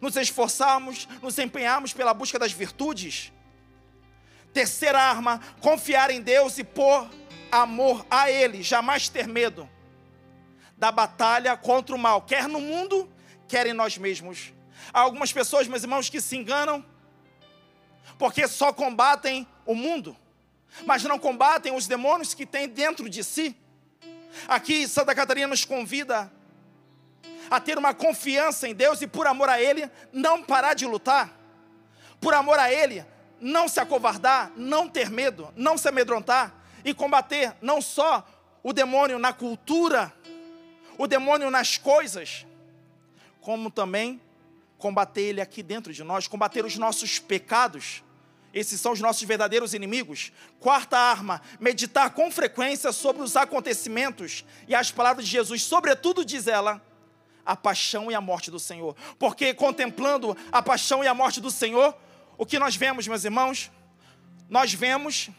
nos 0.00 0.16
esforçarmos, 0.16 1.08
nos 1.20 1.38
empenharmos 1.38 1.92
pela 1.92 2.14
busca 2.14 2.38
das 2.38 2.52
virtudes. 2.52 3.32
Terceira 4.52 5.00
arma, 5.00 5.40
confiar 5.60 6.10
em 6.10 6.20
Deus 6.20 6.58
e 6.58 6.64
pôr 6.64 7.08
amor 7.50 8.06
a 8.10 8.30
Ele, 8.30 8.62
jamais 8.62 9.08
ter 9.08 9.26
medo 9.26 9.68
da 10.82 10.90
batalha 10.90 11.56
contra 11.56 11.94
o 11.94 11.98
mal, 11.98 12.22
quer 12.22 12.48
no 12.48 12.60
mundo, 12.60 13.08
quer 13.46 13.68
em 13.68 13.72
nós 13.72 13.96
mesmos. 13.96 14.52
Há 14.92 14.98
algumas 14.98 15.32
pessoas, 15.32 15.68
meus 15.68 15.84
irmãos, 15.84 16.08
que 16.08 16.20
se 16.20 16.36
enganam, 16.36 16.84
porque 18.18 18.48
só 18.48 18.72
combatem 18.72 19.46
o 19.64 19.76
mundo, 19.76 20.16
mas 20.84 21.04
não 21.04 21.20
combatem 21.20 21.72
os 21.72 21.86
demônios 21.86 22.34
que 22.34 22.44
têm 22.44 22.68
dentro 22.68 23.08
de 23.08 23.22
si. 23.22 23.56
Aqui, 24.48 24.88
Santa 24.88 25.14
Catarina 25.14 25.46
nos 25.46 25.64
convida 25.64 26.32
a 27.52 27.60
ter 27.60 27.76
uma 27.76 27.92
confiança 27.92 28.66
em 28.66 28.74
Deus 28.74 29.02
e 29.02 29.06
por 29.06 29.26
amor 29.26 29.48
a 29.48 29.60
Ele 29.60 29.90
não 30.12 30.42
parar 30.42 30.74
de 30.74 30.86
lutar, 30.86 31.30
por 32.20 32.32
amor 32.32 32.58
a 32.58 32.72
Ele 32.72 33.04
não 33.38 33.68
se 33.68 33.80
acovardar, 33.80 34.52
não 34.56 34.88
ter 34.88 35.10
medo, 35.10 35.52
não 35.56 35.76
se 35.76 35.88
amedrontar 35.88 36.54
e 36.84 36.94
combater 36.94 37.54
não 37.60 37.82
só 37.82 38.26
o 38.62 38.72
demônio 38.72 39.18
na 39.18 39.32
cultura, 39.32 40.12
o 40.96 41.06
demônio 41.06 41.50
nas 41.50 41.76
coisas, 41.76 42.46
como 43.40 43.70
também 43.70 44.20
combater 44.78 45.22
ele 45.22 45.40
aqui 45.40 45.62
dentro 45.62 45.92
de 45.92 46.02
nós, 46.02 46.28
combater 46.28 46.64
os 46.64 46.78
nossos 46.78 47.18
pecados. 47.18 48.02
Esses 48.54 48.80
são 48.80 48.92
os 48.92 49.00
nossos 49.00 49.22
verdadeiros 49.22 49.74
inimigos. 49.74 50.32
Quarta 50.60 50.96
arma, 50.96 51.42
meditar 51.58 52.10
com 52.10 52.30
frequência 52.30 52.92
sobre 52.92 53.22
os 53.22 53.36
acontecimentos 53.36 54.44
e 54.68 54.74
as 54.74 54.90
palavras 54.90 55.24
de 55.24 55.32
Jesus, 55.32 55.62
sobretudo 55.62 56.24
diz 56.24 56.46
ela, 56.46 56.80
a 57.44 57.56
paixão 57.56 58.10
e 58.10 58.14
a 58.14 58.20
morte 58.20 58.50
do 58.50 58.58
Senhor. 58.58 58.96
Porque 59.18 59.54
contemplando 59.54 60.36
a 60.50 60.62
paixão 60.62 61.02
e 61.02 61.06
a 61.06 61.14
morte 61.14 61.40
do 61.40 61.50
Senhor, 61.50 61.96
o 62.38 62.46
que 62.46 62.58
nós 62.58 62.76
vemos, 62.76 63.06
meus 63.06 63.24
irmãos? 63.24 63.70
Nós 64.48 64.72
vemos 64.72 65.30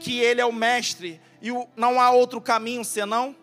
que 0.00 0.20
Ele 0.20 0.40
é 0.40 0.46
o 0.46 0.52
Mestre 0.52 1.20
e 1.40 1.48
não 1.76 2.00
há 2.00 2.10
outro 2.10 2.40
caminho 2.40 2.84
senão 2.84 3.34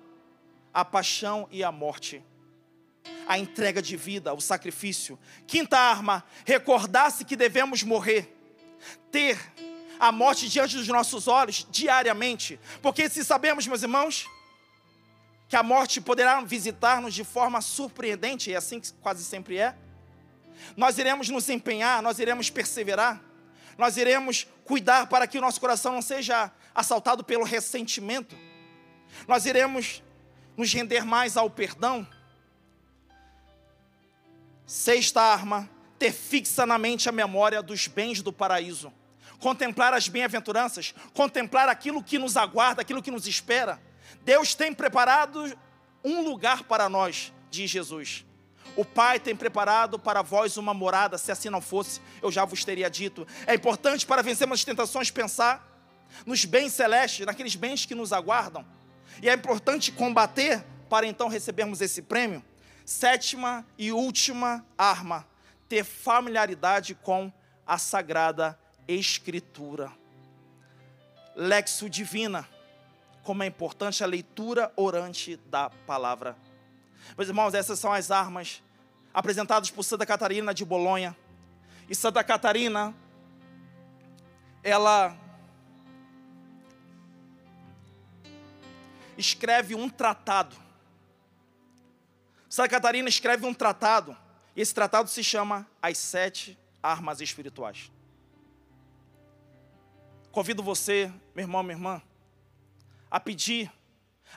a 0.73 0.83
paixão 0.83 1.47
e 1.51 1.63
a 1.63 1.71
morte. 1.71 2.23
A 3.27 3.39
entrega 3.39 3.81
de 3.81 3.95
vida, 3.95 4.33
o 4.33 4.41
sacrifício. 4.41 5.17
Quinta 5.47 5.77
arma, 5.77 6.23
recordar-se 6.45 7.25
que 7.25 7.35
devemos 7.35 7.81
morrer. 7.81 8.31
Ter 9.11 9.39
a 9.99 10.11
morte 10.11 10.49
diante 10.49 10.75
dos 10.75 10.87
nossos 10.87 11.27
olhos 11.27 11.65
diariamente. 11.71 12.59
Porque 12.81 13.09
se 13.09 13.23
sabemos, 13.23 13.65
meus 13.65 13.81
irmãos, 13.81 14.27
que 15.47 15.55
a 15.55 15.63
morte 15.63 16.01
poderá 16.01 16.41
visitar-nos 16.41 17.13
de 17.13 17.23
forma 17.23 17.61
surpreendente, 17.61 18.49
e 18.49 18.55
assim 18.55 18.81
quase 19.01 19.23
sempre 19.23 19.57
é. 19.57 19.75
Nós 20.75 20.97
iremos 20.97 21.29
nos 21.29 21.49
empenhar, 21.49 22.01
nós 22.01 22.19
iremos 22.19 22.49
perseverar, 22.49 23.21
nós 23.77 23.97
iremos 23.97 24.47
cuidar 24.63 25.07
para 25.07 25.27
que 25.27 25.37
o 25.37 25.41
nosso 25.41 25.59
coração 25.59 25.93
não 25.93 26.01
seja 26.01 26.51
assaltado 26.73 27.23
pelo 27.23 27.43
ressentimento, 27.43 28.35
nós 29.27 29.45
iremos 29.45 30.01
nos 30.57 30.73
render 30.73 31.05
mais 31.05 31.37
ao 31.37 31.49
perdão. 31.49 32.07
Sexta 34.65 35.21
arma, 35.21 35.69
ter 35.99 36.11
fixa 36.11 36.65
na 36.65 36.77
mente 36.77 37.07
a 37.07 37.11
memória 37.11 37.61
dos 37.61 37.87
bens 37.87 38.21
do 38.21 38.33
paraíso, 38.33 38.91
contemplar 39.39 39.93
as 39.93 40.07
bem-aventuranças, 40.07 40.95
contemplar 41.13 41.69
aquilo 41.69 42.01
que 42.01 42.17
nos 42.17 42.35
aguarda, 42.35 42.81
aquilo 42.81 43.03
que 43.03 43.11
nos 43.11 43.27
espera 43.27 43.79
Deus 44.23 44.55
tem 44.55 44.73
preparado 44.73 45.57
um 46.03 46.21
lugar 46.21 46.63
para 46.63 46.87
nós, 46.87 47.33
diz 47.49 47.69
Jesus. 47.69 48.25
O 48.75 48.83
Pai 48.83 49.19
tem 49.19 49.35
preparado 49.35 49.97
para 49.97 50.21
vós 50.21 50.57
uma 50.57 50.73
morada, 50.73 51.17
se 51.17 51.31
assim 51.31 51.49
não 51.49 51.61
fosse, 51.61 52.01
eu 52.21 52.31
já 52.31 52.43
vos 52.43 52.65
teria 52.65 52.89
dito. 52.89 53.25
É 53.47 53.53
importante 53.55 54.05
para 54.05 54.21
vencermos 54.21 54.59
as 54.59 54.65
tentações 54.65 55.09
pensar 55.09 55.71
nos 56.25 56.45
bens 56.45 56.73
celestes, 56.73 57.25
naqueles 57.25 57.55
bens 57.55 57.85
que 57.85 57.95
nos 57.95 58.11
aguardam. 58.11 58.65
E 59.21 59.29
é 59.29 59.33
importante 59.33 59.91
combater 59.91 60.63
para 60.89 61.07
então 61.07 61.27
recebermos 61.27 61.81
esse 61.81 62.01
prêmio. 62.01 62.43
Sétima 62.85 63.65
e 63.77 63.91
última 63.91 64.65
arma: 64.77 65.27
ter 65.69 65.83
familiaridade 65.83 66.93
com 66.95 67.31
a 67.65 67.77
Sagrada 67.77 68.59
Escritura. 68.87 69.91
Lexo 71.35 71.89
Divina 71.89 72.47
como 73.25 73.41
é 73.41 73.47
importante 73.47 74.03
a 74.03 74.07
leitura 74.07 74.71
orante 74.75 75.35
da 75.47 75.69
palavra. 75.69 76.37
Meus 77.17 77.27
irmãos, 77.27 77.55
essas 77.55 77.79
são 77.79 77.91
as 77.91 78.11
armas 78.11 78.63
apresentadas 79.11 79.71
por 79.71 79.83
Santa 79.83 80.05
Catarina 80.05 80.53
de 80.53 80.63
Bolonha. 80.63 81.17
E 81.89 81.95
Santa 81.95 82.23
Catarina, 82.23 82.95
ela 84.63 85.17
escreve 89.17 89.73
um 89.73 89.89
tratado. 89.89 90.55
Santa 92.47 92.69
Catarina 92.69 93.09
escreve 93.09 93.45
um 93.45 93.53
tratado 93.53 94.15
Esse 94.55 94.73
tratado 94.73 95.09
se 95.09 95.23
chama 95.23 95.67
As 95.81 95.97
Sete 95.97 96.57
Armas 96.81 97.19
Espirituais. 97.19 97.91
Convido 100.31 100.61
você, 100.61 101.11
meu 101.33 101.43
irmão, 101.43 101.63
minha 101.63 101.75
irmã, 101.75 102.01
a 103.15 103.19
pedir 103.21 103.71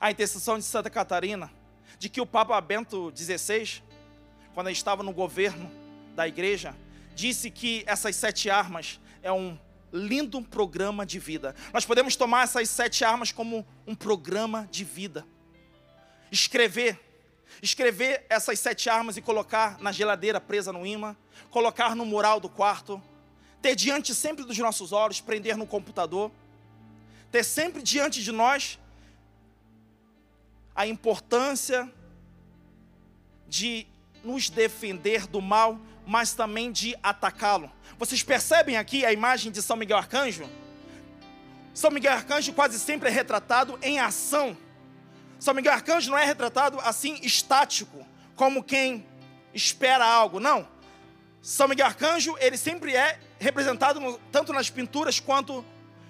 a 0.01 0.09
intercessão 0.09 0.57
de 0.57 0.64
Santa 0.64 0.88
Catarina, 0.88 1.51
de 1.99 2.09
que 2.09 2.21
o 2.21 2.27
Papa 2.27 2.61
Bento 2.61 3.12
XVI, 3.12 3.83
quando 4.55 4.71
estava 4.71 5.03
no 5.03 5.12
governo 5.12 5.69
da 6.14 6.29
igreja, 6.29 6.77
disse 7.12 7.51
que 7.51 7.83
essas 7.88 8.14
sete 8.14 8.49
armas 8.49 9.01
é 9.21 9.33
um 9.33 9.59
lindo 9.93 10.41
programa 10.43 11.05
de 11.05 11.19
vida. 11.19 11.57
Nós 11.73 11.85
podemos 11.85 12.14
tomar 12.14 12.45
essas 12.45 12.71
sete 12.71 13.05
armas 13.05 13.33
como 13.33 13.67
um 13.85 13.97
programa 13.97 14.69
de 14.71 14.85
vida. 14.85 15.27
Escrever, 16.31 17.01
escrever 17.61 18.27
essas 18.31 18.61
sete 18.61 18.88
armas 18.88 19.17
e 19.17 19.21
colocar 19.21 19.77
na 19.81 19.91
geladeira 19.91 20.41
presa 20.41 20.73
no 20.73 20.87
imã, 20.87 21.17
colocar 21.51 21.97
no 21.97 22.07
mural 22.07 22.38
do 22.38 22.49
quarto, 22.49 23.03
ter 23.61 23.75
diante 23.75 24.14
sempre 24.14 24.45
dos 24.45 24.57
nossos 24.57 24.93
olhos, 24.93 25.21
prender 25.21 25.57
no 25.57 25.67
computador, 25.67 26.31
ter 27.31 27.45
sempre 27.45 27.83
diante 27.83 28.23
de 28.23 28.33
nós 28.33 28.79
a 30.75 30.87
importância 30.87 31.93
de 33.47 33.87
nos 34.23 34.49
defender 34.49 35.27
do 35.27 35.41
mal, 35.41 35.81
mas 36.07 36.35
também 36.35 36.71
de 36.71 36.97
atacá-lo. 37.03 37.71
Vocês 37.99 38.23
percebem 38.23 38.77
aqui 38.77 39.05
a 39.05 39.12
imagem 39.12 39.51
de 39.51 39.61
São 39.61 39.77
Miguel 39.77 39.99
Arcanjo? 39.99 40.49
São 41.75 41.91
Miguel 41.91 42.12
Arcanjo 42.12 42.53
quase 42.53 42.79
sempre 42.79 43.09
é 43.09 43.12
retratado 43.12 43.79
em 43.83 44.01
ação. 44.01 44.57
São 45.38 45.55
Miguel 45.55 45.73
Arcanjo 45.73 46.11
não 46.11 46.19
é 46.19 46.25
retratado 46.25 46.79
assim 46.81 47.19
estático, 47.23 48.07
como 48.35 48.62
quem 48.62 49.07
espera 49.55 50.05
algo, 50.05 50.41
não. 50.41 50.69
São 51.41 51.69
Miguel 51.69 51.87
Arcanjo, 51.87 52.37
ele 52.41 52.57
sempre 52.57 52.95
é 52.95 53.19
representado 53.38 54.01
no, 54.01 54.19
tanto 54.33 54.53
nas 54.53 54.69
pinturas 54.69 55.21
quanto 55.21 55.64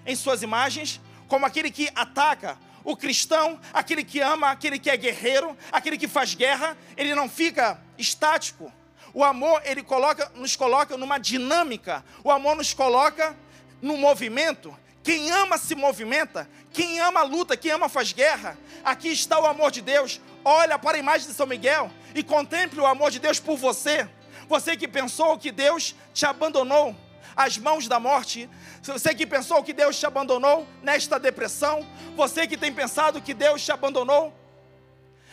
em 0.06 0.16
suas 0.16 0.42
imagens, 0.42 1.00
como 1.28 1.46
aquele 1.46 1.70
que 1.70 1.90
ataca, 1.94 2.58
o 2.82 2.96
cristão, 2.96 3.60
aquele 3.72 4.02
que 4.02 4.18
ama, 4.20 4.50
aquele 4.50 4.78
que 4.78 4.88
é 4.88 4.96
guerreiro, 4.96 5.56
aquele 5.70 5.98
que 5.98 6.08
faz 6.08 6.34
guerra, 6.34 6.76
ele 6.96 7.14
não 7.14 7.28
fica 7.28 7.80
estático. 7.98 8.72
O 9.12 9.22
amor, 9.22 9.60
ele 9.64 9.82
coloca, 9.82 10.30
nos 10.34 10.56
coloca 10.56 10.96
numa 10.96 11.18
dinâmica. 11.18 12.04
O 12.24 12.30
amor 12.30 12.56
nos 12.56 12.72
coloca 12.72 13.36
no 13.82 13.96
movimento. 13.96 14.76
Quem 15.02 15.30
ama 15.30 15.58
se 15.58 15.74
movimenta. 15.74 16.48
Quem 16.72 17.00
ama 17.00 17.22
luta, 17.22 17.56
quem 17.56 17.70
ama 17.70 17.88
faz 17.88 18.12
guerra. 18.12 18.56
Aqui 18.84 19.08
está 19.08 19.38
o 19.38 19.46
amor 19.46 19.70
de 19.70 19.82
Deus. 19.82 20.20
Olha 20.44 20.78
para 20.78 20.96
a 20.96 21.00
imagem 21.00 21.28
de 21.28 21.34
São 21.34 21.46
Miguel 21.46 21.90
e 22.14 22.22
contemple 22.22 22.80
o 22.80 22.86
amor 22.86 23.10
de 23.10 23.18
Deus 23.18 23.38
por 23.38 23.56
você. 23.56 24.08
Você 24.48 24.76
que 24.76 24.88
pensou 24.88 25.36
que 25.36 25.50
Deus 25.50 25.94
te 26.14 26.24
abandonou 26.24 26.96
às 27.38 27.56
mãos 27.56 27.86
da 27.86 28.00
morte. 28.00 28.50
Você 28.82 29.14
que 29.14 29.24
pensou 29.24 29.62
que 29.62 29.72
Deus 29.72 29.96
te 29.96 30.04
abandonou 30.04 30.66
nesta 30.82 31.20
depressão, 31.20 31.86
você 32.16 32.48
que 32.48 32.56
tem 32.56 32.72
pensado 32.72 33.22
que 33.22 33.32
Deus 33.32 33.64
te 33.64 33.70
abandonou 33.70 34.34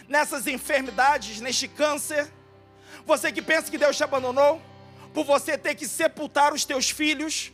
nessas 0.08 0.46
enfermidades, 0.46 1.42
neste 1.42 1.68
câncer, 1.68 2.32
você 3.08 3.32
que 3.32 3.42
pensa 3.42 3.72
que 3.72 3.78
Deus 3.78 3.98
te 3.98 4.04
abandonou 4.04 4.62
por 5.16 5.26
você 5.26 5.58
ter 5.58 5.74
que 5.74 5.88
sepultar 5.88 6.54
os 6.54 6.64
teus 6.64 6.92
filhos, 6.92 7.52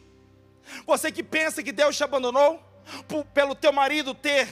você 0.85 1.09
que 1.13 1.23
pensa 1.23 1.63
que 1.63 1.71
Deus 1.71 1.95
te 1.95 2.03
abandonou 2.03 2.61
por, 3.07 3.23
pelo 3.27 3.55
teu 3.55 3.71
marido 3.71 4.13
ter 4.13 4.49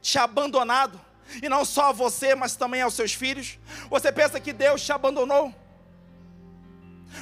te 0.00 0.16
abandonado, 0.16 0.98
e 1.42 1.48
não 1.48 1.64
só 1.64 1.88
a 1.88 1.92
você, 1.92 2.36
mas 2.36 2.54
também 2.54 2.82
aos 2.82 2.94
seus 2.94 3.12
filhos. 3.12 3.58
Você 3.88 4.12
pensa 4.12 4.38
que 4.38 4.52
Deus 4.52 4.82
te 4.82 4.92
abandonou 4.92 5.54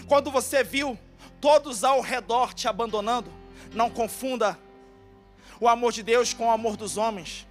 quando 0.06 0.30
você 0.30 0.62
viu 0.62 0.98
todos 1.40 1.84
ao 1.84 2.00
redor 2.00 2.54
te 2.54 2.68
abandonando. 2.68 3.32
Não 3.72 3.90
confunda 3.90 4.58
o 5.60 5.68
amor 5.68 5.92
de 5.92 6.02
Deus 6.02 6.32
com 6.32 6.46
o 6.46 6.50
amor 6.50 6.76
dos 6.76 6.96
homens. 6.96 7.46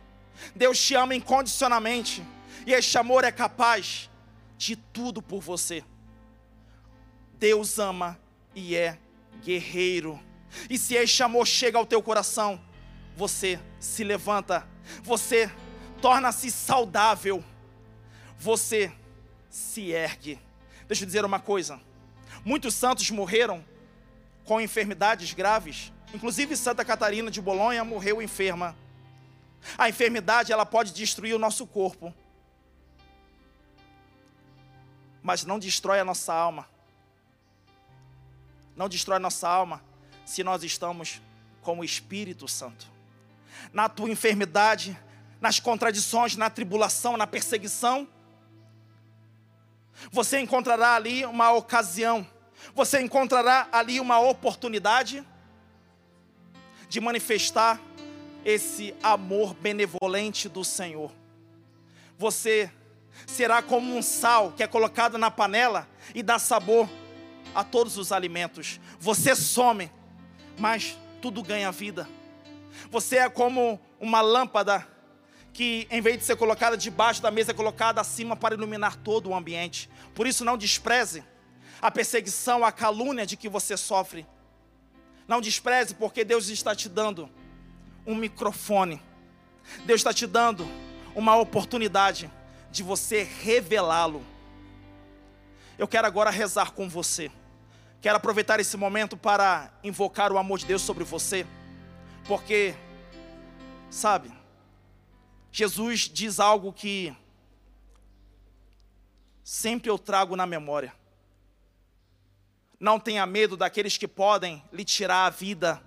Deus 0.55 0.79
te 0.79 0.95
ama 0.95 1.15
incondicionalmente, 1.15 2.23
e 2.65 2.73
este 2.73 2.97
amor 2.97 3.23
é 3.23 3.31
capaz 3.31 4.09
de 4.57 4.75
tudo 4.75 5.21
por 5.21 5.41
você. 5.41 5.83
Deus 7.33 7.79
ama 7.79 8.19
e 8.55 8.75
é 8.75 8.97
guerreiro. 9.43 10.19
E 10.69 10.77
se 10.77 10.95
este 10.95 11.21
amor 11.23 11.45
chega 11.45 11.77
ao 11.77 11.85
teu 11.85 12.01
coração, 12.01 12.59
você 13.15 13.59
se 13.79 14.03
levanta, 14.03 14.67
você 15.03 15.51
torna-se 16.01 16.51
saudável, 16.51 17.43
você 18.37 18.91
se 19.49 19.91
ergue. 19.91 20.39
Deixa 20.87 21.03
eu 21.03 21.07
dizer 21.07 21.25
uma 21.25 21.39
coisa: 21.39 21.79
muitos 22.45 22.73
santos 22.73 23.09
morreram 23.11 23.63
com 24.47 24.61
enfermidades 24.61 25.33
graves. 25.33 25.91
Inclusive 26.13 26.55
Santa 26.55 26.85
Catarina 26.85 27.29
de 27.29 27.41
Bolonha 27.41 27.83
morreu 27.83 28.21
enferma. 28.21 28.75
A 29.77 29.89
enfermidade 29.89 30.53
ela 30.53 30.65
pode 30.65 30.93
destruir 30.93 31.35
o 31.35 31.39
nosso 31.39 31.67
corpo, 31.67 32.13
mas 35.21 35.43
não 35.43 35.59
destrói 35.59 35.99
a 35.99 36.05
nossa 36.05 36.33
alma. 36.33 36.67
Não 38.75 38.87
destrói 38.87 39.17
a 39.17 39.19
nossa 39.19 39.49
alma 39.49 39.83
se 40.25 40.43
nós 40.43 40.63
estamos 40.63 41.21
com 41.61 41.79
o 41.79 41.83
Espírito 41.83 42.47
Santo. 42.47 42.89
Na 43.73 43.89
tua 43.89 44.09
enfermidade, 44.09 44.97
nas 45.41 45.59
contradições, 45.59 46.37
na 46.37 46.49
tribulação, 46.49 47.17
na 47.17 47.27
perseguição, 47.27 48.07
você 50.09 50.39
encontrará 50.39 50.95
ali 50.95 51.25
uma 51.25 51.51
ocasião 51.51 52.25
você 52.73 53.01
encontrará 53.01 53.67
ali 53.71 53.99
uma 53.99 54.19
oportunidade 54.19 55.23
de 56.89 56.99
manifestar 56.99 57.81
esse 58.45 58.95
amor 59.03 59.53
benevolente 59.53 60.47
do 60.47 60.63
Senhor. 60.63 61.11
Você 62.17 62.71
será 63.25 63.61
como 63.61 63.95
um 63.95 64.01
sal 64.01 64.51
que 64.51 64.63
é 64.63 64.67
colocado 64.67 65.17
na 65.17 65.29
panela 65.29 65.87
e 66.13 66.23
dá 66.23 66.39
sabor 66.39 66.89
a 67.53 67.63
todos 67.63 67.97
os 67.97 68.11
alimentos. 68.11 68.79
Você 68.99 69.35
some, 69.35 69.91
mas 70.57 70.97
tudo 71.21 71.43
ganha 71.43 71.71
vida. 71.71 72.07
Você 72.89 73.17
é 73.17 73.29
como 73.29 73.79
uma 73.99 74.21
lâmpada 74.21 74.87
que, 75.51 75.87
em 75.89 75.99
vez 75.99 76.19
de 76.19 76.23
ser 76.23 76.35
colocada 76.35 76.77
debaixo 76.77 77.21
da 77.21 77.31
mesa, 77.31 77.51
é 77.51 77.53
colocada 77.53 77.99
acima 77.99 78.35
para 78.35 78.53
iluminar 78.53 78.95
todo 78.95 79.29
o 79.29 79.35
ambiente. 79.35 79.89
Por 80.13 80.27
isso, 80.27 80.45
não 80.45 80.55
despreze 80.55 81.23
a 81.81 81.91
perseguição, 81.91 82.65
a 82.65 82.71
calúnia 82.71 83.25
de 83.25 83.37
que 83.37 83.49
você 83.49 83.77
sofre. 83.77 84.25
Não 85.27 85.41
despreze, 85.41 85.93
porque 85.93 86.23
Deus 86.23 86.47
está 86.49 86.75
te 86.75 86.87
dando 86.87 87.29
um 88.05 88.15
microfone. 88.15 89.01
Deus 89.85 89.99
está 89.99 90.13
te 90.13 90.25
dando 90.25 90.65
uma 91.13 91.35
oportunidade 91.35 92.31
de 92.71 92.83
você 92.83 93.23
revelá-lo. 93.23 94.23
Eu 95.77 95.87
quero 95.87 96.07
agora 96.07 96.29
rezar 96.29 96.71
com 96.71 96.87
você. 96.87 97.29
Quero 98.01 98.17
aproveitar 98.17 98.59
esse 98.59 98.77
momento 98.77 99.17
para 99.17 99.71
invocar 99.83 100.31
o 100.31 100.37
amor 100.37 100.59
de 100.59 100.65
Deus 100.65 100.81
sobre 100.81 101.03
você, 101.03 101.45
porque, 102.27 102.75
sabe, 103.89 104.31
Jesus 105.51 106.01
diz 106.01 106.39
algo 106.39 106.71
que 106.71 107.15
sempre 109.43 109.89
eu 109.89 109.97
trago 109.97 110.35
na 110.35 110.45
memória. 110.45 110.93
Não 112.79 112.99
tenha 112.99 113.25
medo 113.25 113.57
daqueles 113.57 113.97
que 113.97 114.07
podem 114.07 114.63
lhe 114.71 114.85
tirar 114.85 115.25
a 115.25 115.29
vida. 115.29 115.81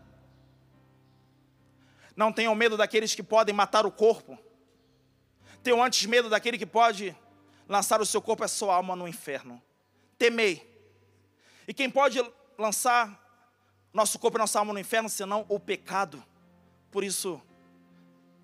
Não 2.16 2.32
tenham 2.32 2.54
medo 2.54 2.76
daqueles 2.76 3.14
que 3.14 3.22
podem 3.22 3.54
matar 3.54 3.86
o 3.86 3.92
corpo. 3.92 4.38
Tenham 5.62 5.82
antes 5.82 6.04
medo 6.06 6.28
daquele 6.28 6.58
que 6.58 6.66
pode 6.66 7.16
lançar 7.68 8.00
o 8.00 8.06
seu 8.06 8.20
corpo 8.20 8.42
e 8.42 8.46
a 8.46 8.48
sua 8.48 8.74
alma 8.74 8.96
no 8.96 9.06
inferno. 9.06 9.62
Temei. 10.18 10.68
E 11.68 11.72
quem 11.72 11.88
pode 11.88 12.20
lançar 12.58 13.18
nosso 13.92 14.18
corpo 14.18 14.36
e 14.36 14.40
nossa 14.40 14.58
alma 14.58 14.72
no 14.72 14.78
inferno 14.78 15.08
senão 15.08 15.46
o 15.48 15.60
pecado? 15.60 16.22
Por 16.90 17.04
isso, 17.04 17.40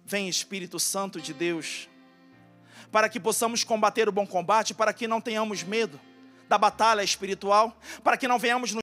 vem 0.04 0.28
Espírito 0.28 0.78
Santo 0.78 1.20
de 1.20 1.34
Deus, 1.34 1.88
para 2.92 3.08
que 3.08 3.18
possamos 3.18 3.64
combater 3.64 4.08
o 4.08 4.12
bom 4.12 4.26
combate, 4.26 4.72
para 4.72 4.92
que 4.92 5.08
não 5.08 5.20
tenhamos 5.20 5.64
medo 5.64 6.00
da 6.48 6.56
batalha 6.56 7.02
espiritual, 7.02 7.76
para 8.02 8.16
que 8.16 8.28
não 8.28 8.38
venhamos 8.38 8.70
nos 8.70 8.74